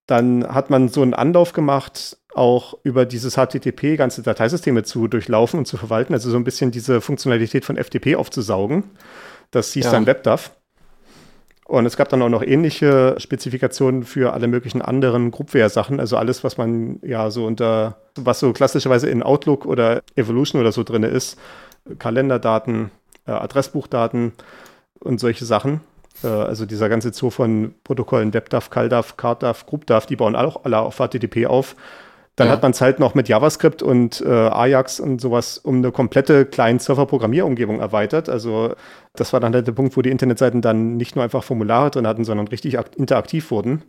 [0.07, 5.59] Dann hat man so einen Anlauf gemacht, auch über dieses HTTP ganze Dateisysteme zu durchlaufen
[5.59, 8.83] und zu verwalten, also so ein bisschen diese Funktionalität von FTP aufzusaugen.
[9.51, 9.91] Das hieß ja.
[9.91, 10.51] dann WebDAV.
[11.65, 16.43] Und es gab dann auch noch ähnliche Spezifikationen für alle möglichen anderen Groupware-Sachen, also alles,
[16.43, 21.03] was man ja so unter, was so klassischerweise in Outlook oder Evolution oder so drin
[21.03, 21.39] ist,
[21.97, 22.91] Kalenderdaten,
[23.25, 24.33] äh, Adressbuchdaten
[24.99, 25.79] und solche Sachen.
[26.23, 30.79] Äh, also dieser ganze Zoo von Protokollen WebDAV, CalDAV, CardDAV, GroupDAV, die bauen auch alle
[30.79, 31.75] auf HTTP auf.
[32.37, 32.53] Dann ja.
[32.53, 36.45] hat man es halt noch mit JavaScript und äh, Ajax und sowas um eine komplette
[36.45, 38.29] Client-Server-Programmierumgebung erweitert.
[38.29, 38.73] Also
[39.15, 42.07] das war dann halt der Punkt, wo die Internetseiten dann nicht nur einfach Formulare drin
[42.07, 43.83] hatten, sondern richtig interaktiv wurden.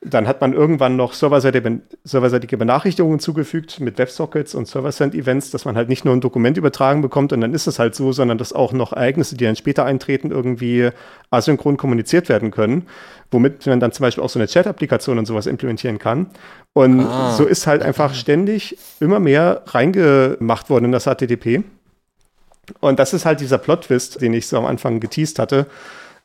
[0.00, 5.88] Dann hat man irgendwann noch serverseitige Benachrichtigungen zugefügt mit WebSockets und Server-Send-Events, dass man halt
[5.88, 8.72] nicht nur ein Dokument übertragen bekommt und dann ist es halt so, sondern dass auch
[8.72, 10.90] noch Ereignisse, die dann später eintreten, irgendwie
[11.30, 12.86] asynchron kommuniziert werden können,
[13.30, 16.26] womit man dann zum Beispiel auch so eine Chat-Applikation und sowas implementieren kann.
[16.74, 17.32] Und ah.
[17.32, 21.62] so ist halt einfach ständig immer mehr reingemacht worden in das HTTP.
[22.80, 25.66] Und das ist halt dieser Plot-Twist, den ich so am Anfang geteased hatte.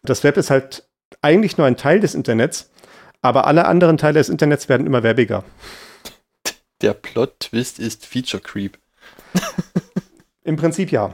[0.03, 0.83] Das Web ist halt
[1.21, 2.69] eigentlich nur ein Teil des Internets,
[3.21, 5.43] aber alle anderen Teile des Internets werden immer werbiger.
[6.81, 8.77] Der Plot-Twist ist Feature Creep.
[10.43, 11.13] Im Prinzip ja.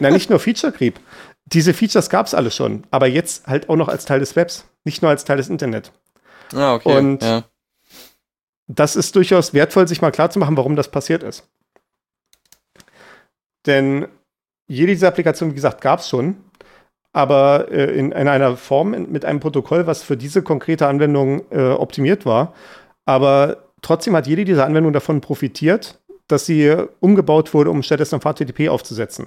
[0.00, 0.98] Na, nicht nur Feature Creep.
[1.46, 4.66] Diese Features gab es alle schon, aber jetzt halt auch noch als Teil des Webs,
[4.84, 5.92] nicht nur als Teil des Internets.
[6.52, 6.96] Ah, okay.
[6.96, 7.44] Und ja.
[8.66, 11.48] das ist durchaus wertvoll, sich mal klarzumachen, warum das passiert ist.
[13.64, 14.08] Denn
[14.66, 16.44] jede dieser Applikationen, wie gesagt, gab es schon,
[17.18, 21.42] aber äh, in, in, einer Form in, mit einem Protokoll, was für diese konkrete Anwendung
[21.50, 22.54] äh, optimiert war.
[23.06, 25.98] Aber trotzdem hat jede dieser Anwendungen davon profitiert,
[26.28, 29.26] dass sie umgebaut wurde, um stattdessen auf HTTP aufzusetzen.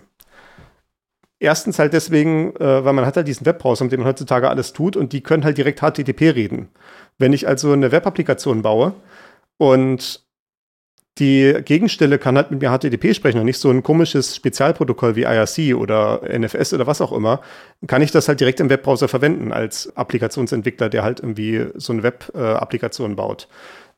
[1.37, 4.71] Erstens halt deswegen, äh, weil man hat halt diesen Webbrowser, mit dem man heutzutage alles
[4.71, 6.69] tut und die können halt direkt HTTP reden.
[7.17, 8.93] Wenn ich also eine Web-Applikation baue
[9.57, 10.20] und
[11.20, 15.24] die Gegenstelle kann halt mit mir HTTP sprechen und nicht so ein komisches Spezialprotokoll wie
[15.24, 17.41] IRC oder NFS oder was auch immer,
[17.88, 22.03] kann ich das halt direkt im Webbrowser verwenden als Applikationsentwickler, der halt irgendwie so eine
[22.03, 23.47] Web-Applikation baut.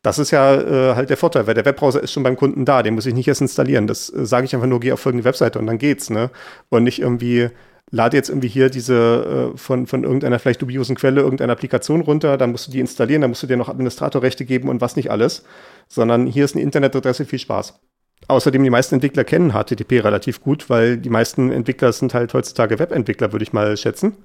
[0.02, 2.84] Das ist ja äh, halt der Vorteil, weil der Webbrowser ist schon beim Kunden da,
[2.84, 3.88] den muss ich nicht erst installieren.
[3.88, 6.30] Das äh, sage ich einfach nur, geh auf folgende Webseite und dann geht's, ne?
[6.70, 7.50] Und nicht irgendwie
[7.94, 12.38] lade jetzt irgendwie hier diese äh, von, von irgendeiner vielleicht dubiosen Quelle irgendeine Applikation runter,
[12.38, 15.12] dann musst du die installieren, dann musst du dir noch Administratorrechte geben und was nicht
[15.12, 15.44] alles,
[15.88, 17.80] sondern hier ist eine Internetadresse, viel Spaß.
[18.28, 22.80] Außerdem, die meisten Entwickler kennen HTTP relativ gut, weil die meisten Entwickler sind halt heutzutage
[22.80, 24.18] Webentwickler, würde ich mal schätzen.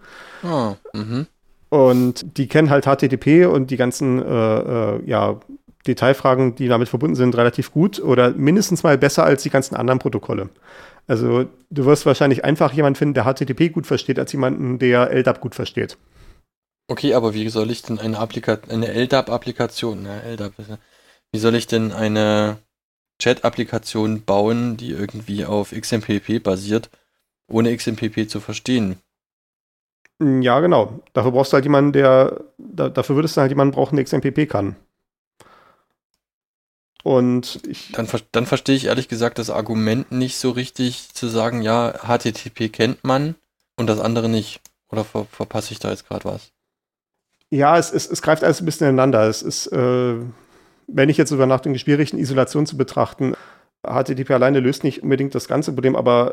[0.42, 0.74] Oh.
[1.68, 5.40] Und die kennen halt HTTP und die ganzen äh, äh, ja,
[5.86, 9.98] Detailfragen, die damit verbunden sind, relativ gut oder mindestens mal besser als die ganzen anderen
[9.98, 10.48] Protokolle.
[11.08, 15.40] Also du wirst wahrscheinlich einfach jemanden finden, der HTTP gut versteht, als jemanden, der LDAP
[15.40, 15.96] gut versteht.
[16.86, 20.52] Okay, aber wie soll ich denn eine, Applika eine LDAP-Applikation, ne, LDAP,
[21.32, 22.58] wie soll ich denn eine
[23.20, 26.90] Chat-Applikation bauen, die irgendwie auf XMPP basiert,
[27.50, 28.96] ohne XMPP zu verstehen?
[30.20, 31.00] Ja, genau.
[31.12, 34.48] Dafür brauchst du halt jemanden, der, da, dafür würdest du halt jemanden brauchen, der XMPP
[34.48, 34.76] kann.
[37.08, 37.90] Und ich.
[37.92, 42.70] Dann, dann verstehe ich ehrlich gesagt das Argument nicht so richtig zu sagen, ja, HTTP
[42.70, 43.34] kennt man
[43.78, 44.60] und das andere nicht.
[44.90, 46.50] Oder ver verpasse ich da jetzt gerade was?
[47.48, 49.26] Ja, es, es, es greift alles ein bisschen ineinander.
[49.26, 50.16] Es ist, äh,
[50.86, 53.34] wenn ich jetzt sogar nach den schwierig, Isolation zu betrachten,
[53.86, 56.32] HTTP alleine löst nicht unbedingt das ganze Problem, aber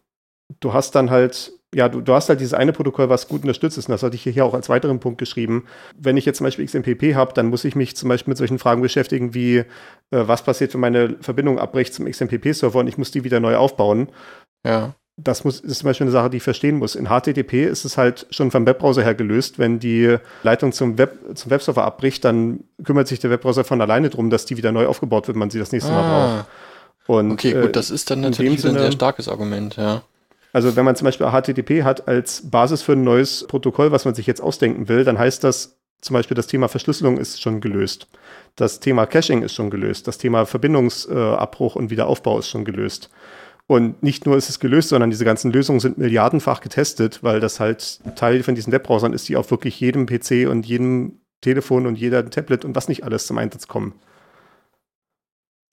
[0.60, 3.78] du hast dann halt ja, du, du hast halt dieses eine Protokoll, was gut unterstützt
[3.78, 3.90] ist.
[3.90, 5.66] Und das hatte ich hier auch als weiteren Punkt geschrieben.
[5.98, 8.60] Wenn ich jetzt zum Beispiel XMPP habe, dann muss ich mich zum Beispiel mit solchen
[8.60, 9.66] Fragen beschäftigen wie, äh,
[10.10, 14.08] was passiert, wenn meine Verbindung abbricht zum XMPP-Server und ich muss die wieder neu aufbauen.
[14.66, 14.96] Ja.
[15.18, 16.96] Das muss, ist zum Beispiel eine Sache, die ich verstehen muss.
[16.96, 19.60] In HTTP ist es halt schon vom Webbrowser her gelöst.
[19.60, 24.10] Wenn die Leitung zum, Web, zum Webserver abbricht, dann kümmert sich der Webbrowser von alleine
[24.10, 26.36] darum, dass die wieder neu aufgebaut wird, wenn man sie das nächste Mal ah.
[26.38, 27.18] braucht.
[27.18, 30.04] Und, okay, gut, äh, das ist dann natürlich ein sehr starkes Argument, ja.
[30.56, 34.16] Also wenn man zum Beispiel HTTP hat als Basis für ein neues Protokoll, was man
[34.16, 38.08] sich jetzt ausdenken will, dann heißt das zum Beispiel, das Thema Verschlüsselung ist schon gelöst.
[38.56, 40.08] Das Thema Caching ist schon gelöst.
[40.08, 43.10] Das Thema Verbindungsabbruch und Wiederaufbau ist schon gelöst.
[43.68, 47.60] Und nicht nur ist es gelöst, sondern diese ganzen Lösungen sind milliardenfach getestet, weil das
[47.60, 51.98] halt Teil von diesen Webbrowsern ist, die auf wirklich jedem PC und jedem Telefon und
[51.98, 53.96] jeder Tablet und was nicht alles zum Einsatz kommen.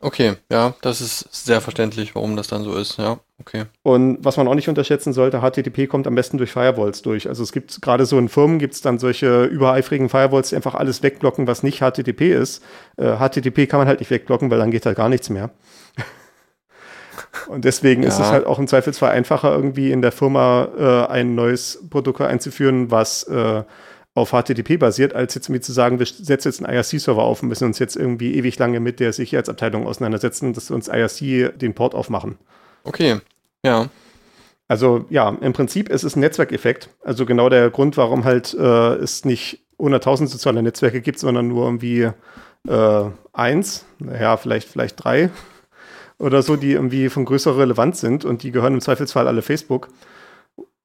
[0.05, 3.67] Okay, ja, das ist sehr verständlich, warum das dann so ist, ja, okay.
[3.85, 7.29] Und was man auch nicht unterschätzen sollte, HTTP kommt am besten durch Firewalls durch.
[7.29, 10.75] Also es gibt gerade so in Firmen gibt es dann solche übereifrigen Firewalls, die einfach
[10.75, 12.65] alles wegblocken, was nicht HTTP ist.
[12.97, 15.51] Äh, HTTP kann man halt nicht wegblocken, weil dann geht halt gar nichts mehr.
[17.47, 18.09] Und deswegen ja.
[18.09, 22.27] ist es halt auch im Zweifelsfall einfacher, irgendwie in der Firma äh, ein neues Protokoll
[22.27, 23.63] einzuführen, was äh,
[24.15, 27.49] auf HTTP basiert, als jetzt irgendwie zu sagen, wir setzen jetzt einen IRC-Server auf und
[27.49, 31.75] müssen uns jetzt irgendwie ewig lange mit der Sicherheitsabteilung auseinandersetzen, dass wir uns IRC den
[31.75, 32.37] Port aufmachen.
[32.85, 33.21] Okay,
[33.65, 33.89] ja.
[34.69, 36.91] Also ja, im Prinzip ist es ein Netzwerkeffekt.
[37.03, 41.65] Also genau der Grund, warum halt äh, es nicht 100.000 soziale Netzwerke gibt, sondern nur
[41.65, 42.11] irgendwie
[42.69, 45.31] äh, eins, naja, vielleicht, vielleicht drei
[46.19, 49.89] oder so, die irgendwie von größerer Relevanz sind und die gehören im Zweifelsfall alle Facebook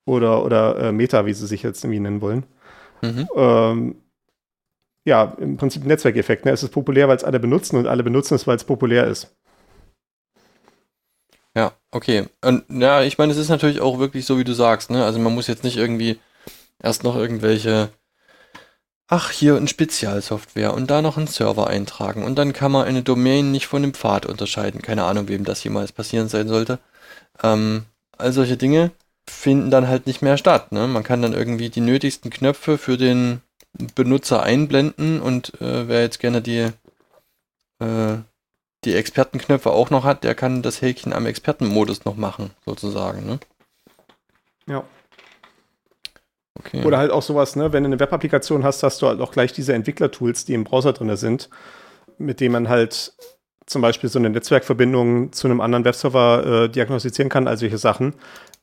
[0.05, 2.45] oder, oder äh, Meta, wie sie sich jetzt irgendwie nennen wollen.
[3.01, 3.27] Mhm.
[3.35, 3.95] Ähm,
[5.05, 6.45] ja, im Prinzip ein Netzwerkeffekt.
[6.45, 6.51] Ne?
[6.51, 9.33] Es ist populär, weil es alle benutzen und alle benutzen es, weil es populär ist.
[11.55, 12.25] Ja, okay.
[12.43, 15.03] Und ja, ich meine, es ist natürlich auch wirklich so, wie du sagst, ne?
[15.03, 16.19] Also man muss jetzt nicht irgendwie
[16.83, 17.89] erst noch irgendwelche,
[19.07, 23.01] ach, hier ein Spezialsoftware und da noch einen Server eintragen und dann kann man eine
[23.01, 24.83] Domain nicht von einem Pfad unterscheiden.
[24.83, 26.79] Keine Ahnung, wem das jemals passieren sein sollte.
[27.41, 27.85] Ähm,
[28.17, 28.91] all solche Dinge
[29.29, 30.71] finden dann halt nicht mehr statt.
[30.71, 30.87] Ne?
[30.87, 33.41] Man kann dann irgendwie die nötigsten Knöpfe für den
[33.95, 36.71] Benutzer einblenden und äh, wer jetzt gerne die,
[37.79, 38.17] äh,
[38.85, 43.25] die Expertenknöpfe auch noch hat, der kann das Häkchen am Expertenmodus noch machen, sozusagen.
[43.25, 43.39] Ne?
[44.67, 44.83] Ja.
[46.59, 46.83] Okay.
[46.83, 49.53] Oder halt auch sowas, ne, wenn du eine Web-Applikation hast, hast du halt auch gleich
[49.53, 51.49] diese Entwicklertools, die im Browser drin sind,
[52.17, 53.13] mit denen man halt
[53.67, 58.15] zum Beispiel so eine Netzwerkverbindung zu einem anderen Webserver äh, diagnostizieren kann, all solche Sachen.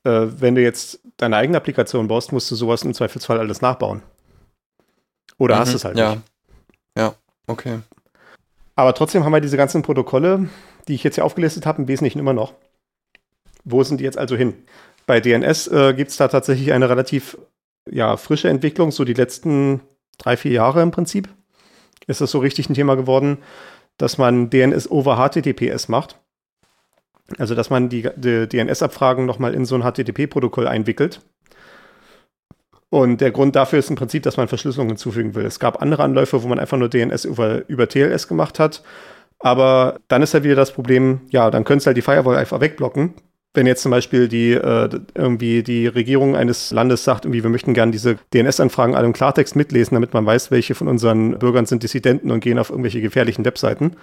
[0.04, 4.02] Äh, wenn du jetzt deine eigene Applikation baust, musst du sowas im Zweifelsfall alles nachbauen.
[5.38, 6.10] Oder Mhm, hast es halt ja.
[6.10, 6.22] nicht.
[6.96, 7.14] Ja,
[7.46, 7.80] okay.
[8.76, 10.48] Aber trotzdem haben wir diese ganzen Protokolle,
[10.88, 12.54] die ich jetzt hier aufgelistet habe, im Wesentlichen immer noch.
[13.64, 14.54] Wo sind die jetzt also hin?
[15.06, 17.38] Bei DNS äh, gibt es da tatsächlich eine relativ
[17.90, 19.80] ja, frische Entwicklung, so die letzten
[20.18, 21.28] drei, vier Jahre im Prinzip.
[22.06, 23.38] Ist das so richtig ein Thema geworden,
[23.96, 26.18] dass man DNS over HTTPS macht.
[27.38, 31.20] Also, dass man die, die DNS-Abfragen nochmal in so ein HTTP-Protokoll einwickelt.
[32.90, 35.44] Und der Grund dafür ist im Prinzip, dass man Verschlüsselung hinzufügen will.
[35.44, 38.84] Es gab andere Anläufe, wo man einfach nur DNS über, über TLS gemacht hat.
[39.40, 42.60] Aber dann ist halt wieder das Problem, ja, dann könntest du halt die Firewall einfach
[42.60, 43.14] wegblocken.
[43.52, 47.74] Wenn jetzt zum Beispiel die äh, irgendwie die Regierung eines Landes sagt, irgendwie, wir möchten
[47.74, 51.82] gerne diese DNS-Anfragen alle im Klartext mitlesen, damit man weiß, welche von unseren Bürgern sind
[51.82, 53.96] Dissidenten und gehen auf irgendwelche gefährlichen Webseiten.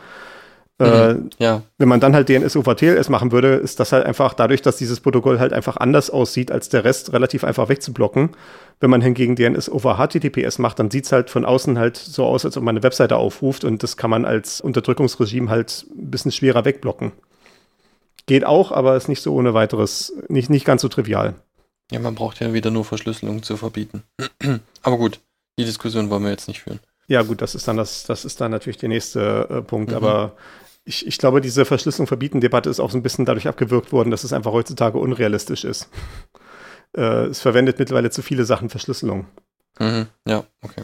[0.81, 1.29] Äh, Mhm.
[1.39, 4.61] Ja, wenn man dann halt DNS over TLS machen würde, ist das halt einfach dadurch,
[4.61, 8.31] dass dieses Protokoll halt einfach anders aussieht als der Rest, relativ einfach wegzublocken.
[8.79, 12.25] Wenn man hingegen DNS over HTTPS macht, dann sieht es halt von außen halt so
[12.25, 16.09] aus, als ob man eine Webseite aufruft und das kann man als Unterdrückungsregime halt ein
[16.09, 17.11] bisschen schwerer wegblocken.
[18.27, 21.33] Geht auch, aber ist nicht so ohne weiteres, nicht, nicht ganz so trivial.
[21.91, 24.03] ja, man braucht ja wieder nur Verschlüsselung zu verbieten.
[24.83, 25.19] Aber gut,
[25.59, 26.79] die Diskussion wollen wir jetzt nicht führen.
[27.07, 29.91] Ja, gut, das ist dann das, das ist dann natürlich der nächste äh, Punkt.
[29.91, 29.97] Mhm.
[29.97, 30.33] Aber
[30.83, 34.11] ich, ich glaube, diese Verschlüsselung verbieten Debatte ist auch so ein bisschen dadurch abgewürgt worden,
[34.11, 35.89] dass es einfach heutzutage unrealistisch ist.
[36.95, 39.27] Äh, es verwendet mittlerweile zu viele Sachen Verschlüsselung.
[39.79, 40.07] Mhm.
[40.27, 40.83] Ja, okay.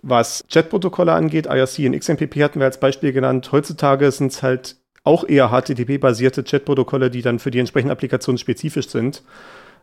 [0.00, 3.50] Was Chatprotokolle angeht, IRC und XMPP hatten wir als Beispiel genannt.
[3.50, 8.88] Heutzutage sind es halt auch eher HTTP-basierte Chatprotokolle, die dann für die entsprechenden Applikationen spezifisch
[8.88, 9.22] sind.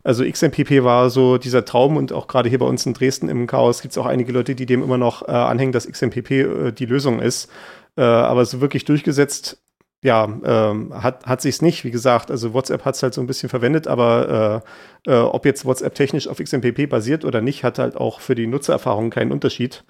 [0.04, 3.48] Also XMPP war so dieser Traum und auch gerade hier bei uns in Dresden im
[3.48, 6.72] Chaos gibt es auch einige Leute, die dem immer noch äh, anhängen, dass XMPP äh,
[6.72, 7.50] die Lösung ist.
[7.98, 9.62] Äh, aber so wirklich durchgesetzt,
[10.04, 11.84] ja, ähm, hat, hat sich es nicht.
[11.84, 14.64] Wie gesagt, also WhatsApp hat es halt so ein bisschen verwendet, aber
[15.06, 18.36] äh, äh, ob jetzt WhatsApp technisch auf XMPP basiert oder nicht, hat halt auch für
[18.36, 19.84] die Nutzererfahrung keinen Unterschied,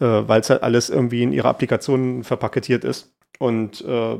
[0.00, 3.12] äh, weil es halt alles irgendwie in ihrer Applikation verpaketiert ist.
[3.38, 4.18] Und äh,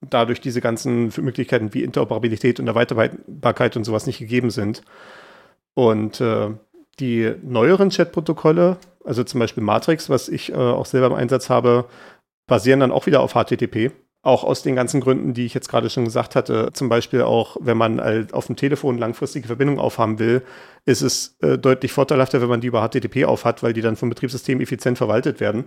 [0.00, 4.82] dadurch diese ganzen Möglichkeiten wie Interoperabilität und Erweiterbarkeit und sowas nicht gegeben sind.
[5.74, 6.50] Und äh,
[7.00, 11.86] die neueren Chat-Protokolle, also zum Beispiel Matrix, was ich äh, auch selber im Einsatz habe,
[12.48, 13.92] basieren dann auch wieder auf HTTP.
[14.22, 16.70] Auch aus den ganzen Gründen, die ich jetzt gerade schon gesagt hatte.
[16.72, 20.42] Zum Beispiel auch, wenn man halt auf dem Telefon langfristige Verbindungen aufhaben will,
[20.84, 24.08] ist es äh, deutlich vorteilhafter, wenn man die über HTTP aufhat, weil die dann vom
[24.08, 25.66] Betriebssystem effizient verwaltet werden.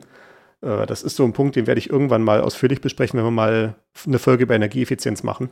[0.62, 3.32] Äh, das ist so ein Punkt, den werde ich irgendwann mal ausführlich besprechen, wenn wir
[3.32, 3.76] mal
[4.06, 5.50] eine Folge über Energieeffizienz machen.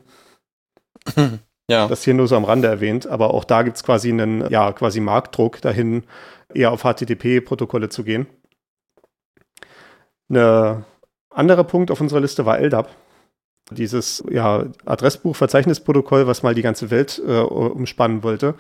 [1.71, 4.49] Ja, Das hier nur so am Rande erwähnt, aber auch da gibt es quasi einen,
[4.49, 6.03] ja, quasi Marktdruck dahin,
[6.51, 8.25] eher auf HTTP-Protokolle zu gehen.
[10.32, 10.84] Ein
[11.30, 12.89] anderer Punkt auf unserer Liste war LDAP.
[13.71, 18.55] Dieses ja, Adressbuch-Verzeichnisprotokoll, was mal die ganze Welt äh, umspannen wollte.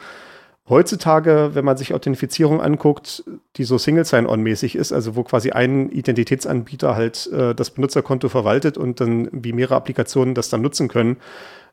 [0.69, 3.23] Heutzutage, wenn man sich Authentifizierung anguckt,
[3.55, 8.77] die so Single Sign-On-mäßig ist, also wo quasi ein Identitätsanbieter halt äh, das Benutzerkonto verwaltet
[8.77, 11.17] und dann wie mehrere Applikationen das dann nutzen können,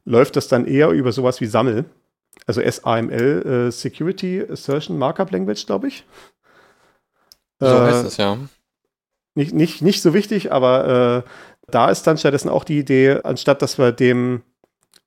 [0.06, 1.84] läuft das dann eher über sowas wie SAML,
[2.46, 6.06] also SAML, äh, Security Assertion Markup Language, glaube ich.
[7.60, 8.38] so Äh, heißt es ja.
[9.36, 11.30] Nicht, nicht, nicht so wichtig, aber äh,
[11.68, 14.42] da ist dann stattdessen auch die Idee, anstatt dass wir dem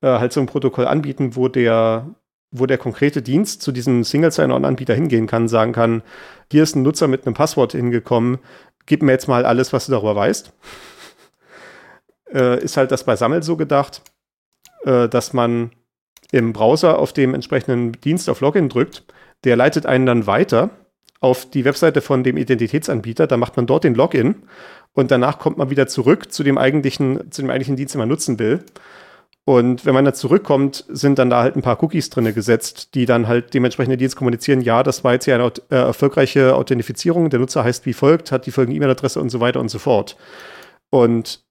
[0.02, 2.08] äh, halt so ein Protokoll anbieten, wo der,
[2.52, 6.04] wo der konkrete Dienst zu diesem Single Sign-On-Anbieter hingehen kann, sagen kann,
[6.52, 8.40] hier ist ein Nutzer mit einem Passwort hingekommen,
[8.86, 10.54] gib mir jetzt mal alles, was du darüber weißt.
[12.32, 14.04] Äh, ist halt das bei Sammel so gedacht,
[14.84, 15.72] äh, dass man
[16.32, 19.04] im Browser auf dem entsprechenden Dienst auf Login drückt,
[19.46, 20.70] der leitet einen dann weiter
[21.20, 24.36] auf die Webseite von dem Identitätsanbieter, da macht man dort den Login
[24.94, 28.10] und danach kommt man wieder zurück zu dem eigentlichen, zu dem eigentlichen Dienst, den man
[28.10, 28.64] nutzen will.
[29.46, 33.06] Und wenn man da zurückkommt, sind dann da halt ein paar Cookies drin gesetzt, die
[33.06, 37.30] dann halt dementsprechend den Dienst kommunizieren, ja, das war jetzt hier eine äh, erfolgreiche Authentifizierung,
[37.30, 40.18] der Nutzer heißt wie folgt, hat die folgende E-Mail-Adresse und so weiter und so fort.
[40.92, 41.44] Und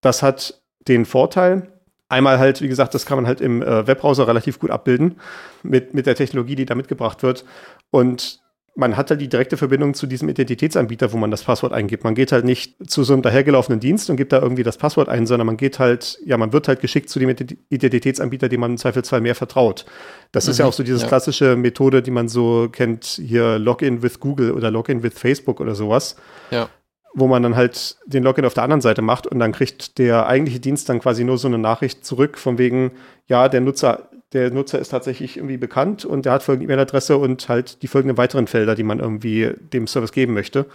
[0.00, 1.70] das hat den Vorteil,
[2.08, 5.20] einmal halt, wie gesagt, das kann man halt im äh, Webbrowser relativ gut abbilden
[5.62, 7.44] mit, mit der Technologie, die da mitgebracht wird.
[7.90, 8.40] Und
[8.78, 12.04] man hat halt die direkte Verbindung zu diesem Identitätsanbieter, wo man das Passwort eingibt.
[12.04, 15.08] Man geht halt nicht zu so einem dahergelaufenen Dienst und gibt da irgendwie das Passwort
[15.08, 18.60] ein, sondern man geht halt, ja, man wird halt geschickt zu dem Ident- Identitätsanbieter, dem
[18.60, 19.86] man im Zweifelsfall mehr vertraut.
[20.32, 21.06] Das ist ja Mhm, auch so diese ja.
[21.08, 25.74] klassische Methode, die man so kennt, hier Login with Google oder Login with Facebook oder
[25.74, 26.16] sowas
[26.50, 26.68] Ja.
[27.14, 30.26] wo man dann halt den Login auf der anderen Seite macht und dann kriegt der
[30.26, 32.90] eigentliche Dienst dann quasi nur so eine Nachricht zurück von wegen,
[33.26, 37.48] ja, der Nutzer der Nutzer ist tatsächlich irgendwie bekannt und der hat folgende E-Mail-Adresse und
[37.48, 40.66] halt die folgenden weiteren Felder, die man irgendwie dem Service geben möchte.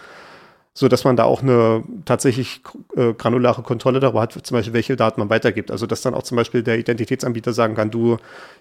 [0.74, 2.62] So dass man da auch eine tatsächlich
[2.96, 5.70] äh, granulare Kontrolle darüber hat, zum Beispiel, welche Daten man weitergibt.
[5.70, 8.16] Also, dass dann auch zum Beispiel der Identitätsanbieter sagen kann, du,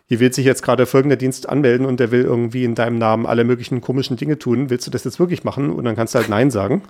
[0.08, 3.26] hier will sich jetzt gerade folgender Dienst anmelden und der will irgendwie in deinem Namen
[3.26, 4.70] alle möglichen komischen Dinge tun.
[4.70, 5.70] Willst du das jetzt wirklich machen?
[5.72, 6.82] Und dann kannst du halt Nein sagen.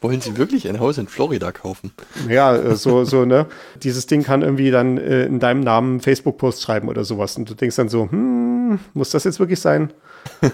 [0.00, 1.92] Wollen Sie wirklich ein Haus in Florida kaufen?
[2.28, 3.46] Ja, äh, so, so, ne?
[3.82, 7.36] Dieses Ding kann irgendwie dann äh, in deinem Namen Facebook-Post schreiben oder sowas.
[7.36, 9.92] Und du denkst dann so, hm, muss das jetzt wirklich sein?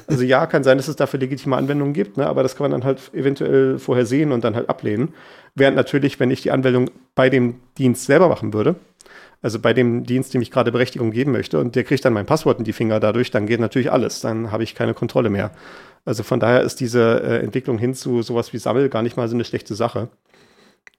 [0.06, 2.26] Also ja, kann sein, dass es dafür legitime Anwendungen gibt, ne?
[2.26, 5.14] aber das kann man dann halt eventuell vorher sehen und dann halt ablehnen.
[5.54, 8.76] Während natürlich, wenn ich die Anwendung bei dem Dienst selber machen würde,
[9.40, 12.26] also bei dem Dienst, dem ich gerade Berechtigung geben möchte, und der kriegt dann mein
[12.26, 14.20] Passwort in die Finger dadurch, dann geht natürlich alles.
[14.20, 15.52] Dann habe ich keine Kontrolle mehr.
[16.04, 19.28] Also von daher ist diese äh, Entwicklung hin zu sowas wie Sammel gar nicht mal
[19.28, 20.08] so eine schlechte Sache.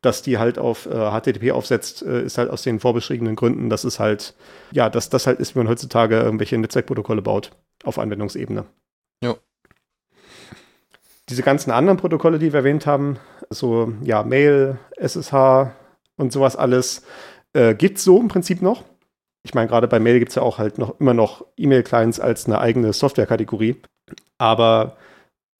[0.01, 3.83] Dass die halt auf äh, HTTP aufsetzt, äh, ist halt aus den vorbeschriebenen Gründen, dass
[3.83, 4.35] es halt,
[4.71, 7.51] ja, dass das halt ist, wie man heutzutage irgendwelche Netzwerkprotokolle baut
[7.83, 8.65] auf Anwendungsebene.
[9.23, 9.35] Ja.
[11.29, 13.17] Diese ganzen anderen Protokolle, die wir erwähnt haben,
[13.49, 15.71] so ja, Mail, SSH
[16.15, 17.03] und sowas alles,
[17.53, 18.83] äh, gibt es so im Prinzip noch.
[19.43, 22.45] Ich meine, gerade bei Mail gibt es ja auch halt noch immer noch E-Mail-Clients als
[22.45, 23.77] eine eigene Software-Kategorie.
[24.39, 24.97] Aber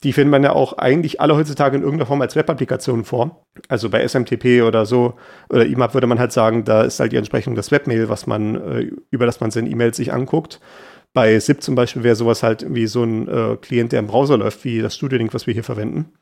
[0.02, 3.44] die findet man ja auch eigentlich alle heutzutage in irgendeiner Form als Web-Applikationen vor.
[3.68, 5.14] Also bei SMTP oder so
[5.50, 8.54] oder IMAP würde man halt sagen, da ist halt die Entsprechung das Webmail, was man,
[8.54, 10.58] äh, über das man seine E-Mails sich anguckt.
[11.12, 14.38] Bei SIP zum Beispiel wäre sowas halt wie so ein äh, Klient, der im Browser
[14.38, 16.12] läuft, wie das Studio Link, was wir hier verwenden.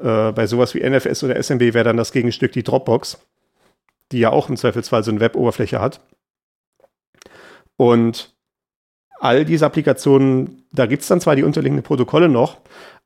[0.00, 3.18] Äh, bei sowas wie NFS oder SMB wäre dann das Gegenstück die Dropbox,
[4.12, 6.00] die ja auch im Zweifelsfall so eine Web-Oberfläche hat.
[7.76, 8.35] Und
[9.18, 12.58] all diese Applikationen, da gibt es dann zwar die unterliegenden Protokolle noch,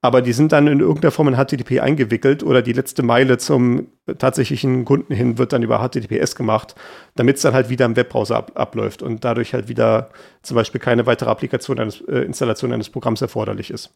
[0.03, 3.89] aber die sind dann in irgendeiner Form in HTTP eingewickelt oder die letzte Meile zum
[4.19, 6.75] tatsächlichen Kunden hin wird dann über HTTPS gemacht,
[7.17, 10.11] damit es dann halt wieder im Webbrowser ab, abläuft und dadurch halt wieder
[10.43, 13.93] zum Beispiel keine weitere Applikation eines, äh, Installation eines Programms erforderlich ist.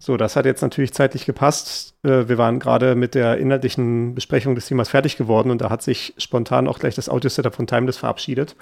[0.00, 1.94] So, das hat jetzt natürlich zeitlich gepasst.
[2.04, 5.82] Äh, wir waren gerade mit der inhaltlichen Besprechung des Themas fertig geworden und da hat
[5.82, 8.54] sich spontan auch gleich das Audio-Setup von Timeless verabschiedet.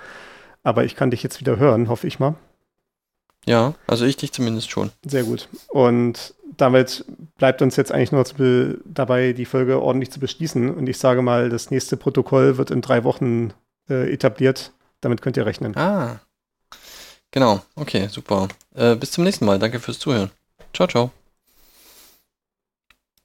[0.62, 2.34] Aber ich kann dich jetzt wieder hören, hoffe ich mal.
[3.46, 4.90] Ja, also ich dich zumindest schon.
[5.04, 5.48] Sehr gut.
[5.68, 7.04] Und damit
[7.38, 8.24] bleibt uns jetzt eigentlich nur
[8.84, 10.74] dabei, die Folge ordentlich zu beschließen.
[10.74, 13.52] Und ich sage mal, das nächste Protokoll wird in drei Wochen
[13.88, 14.72] äh, etabliert.
[15.00, 15.76] Damit könnt ihr rechnen.
[15.76, 16.20] Ah.
[17.30, 17.60] Genau.
[17.76, 18.48] Okay, super.
[18.74, 19.58] Äh, bis zum nächsten Mal.
[19.58, 20.30] Danke fürs Zuhören.
[20.72, 21.10] Ciao, ciao.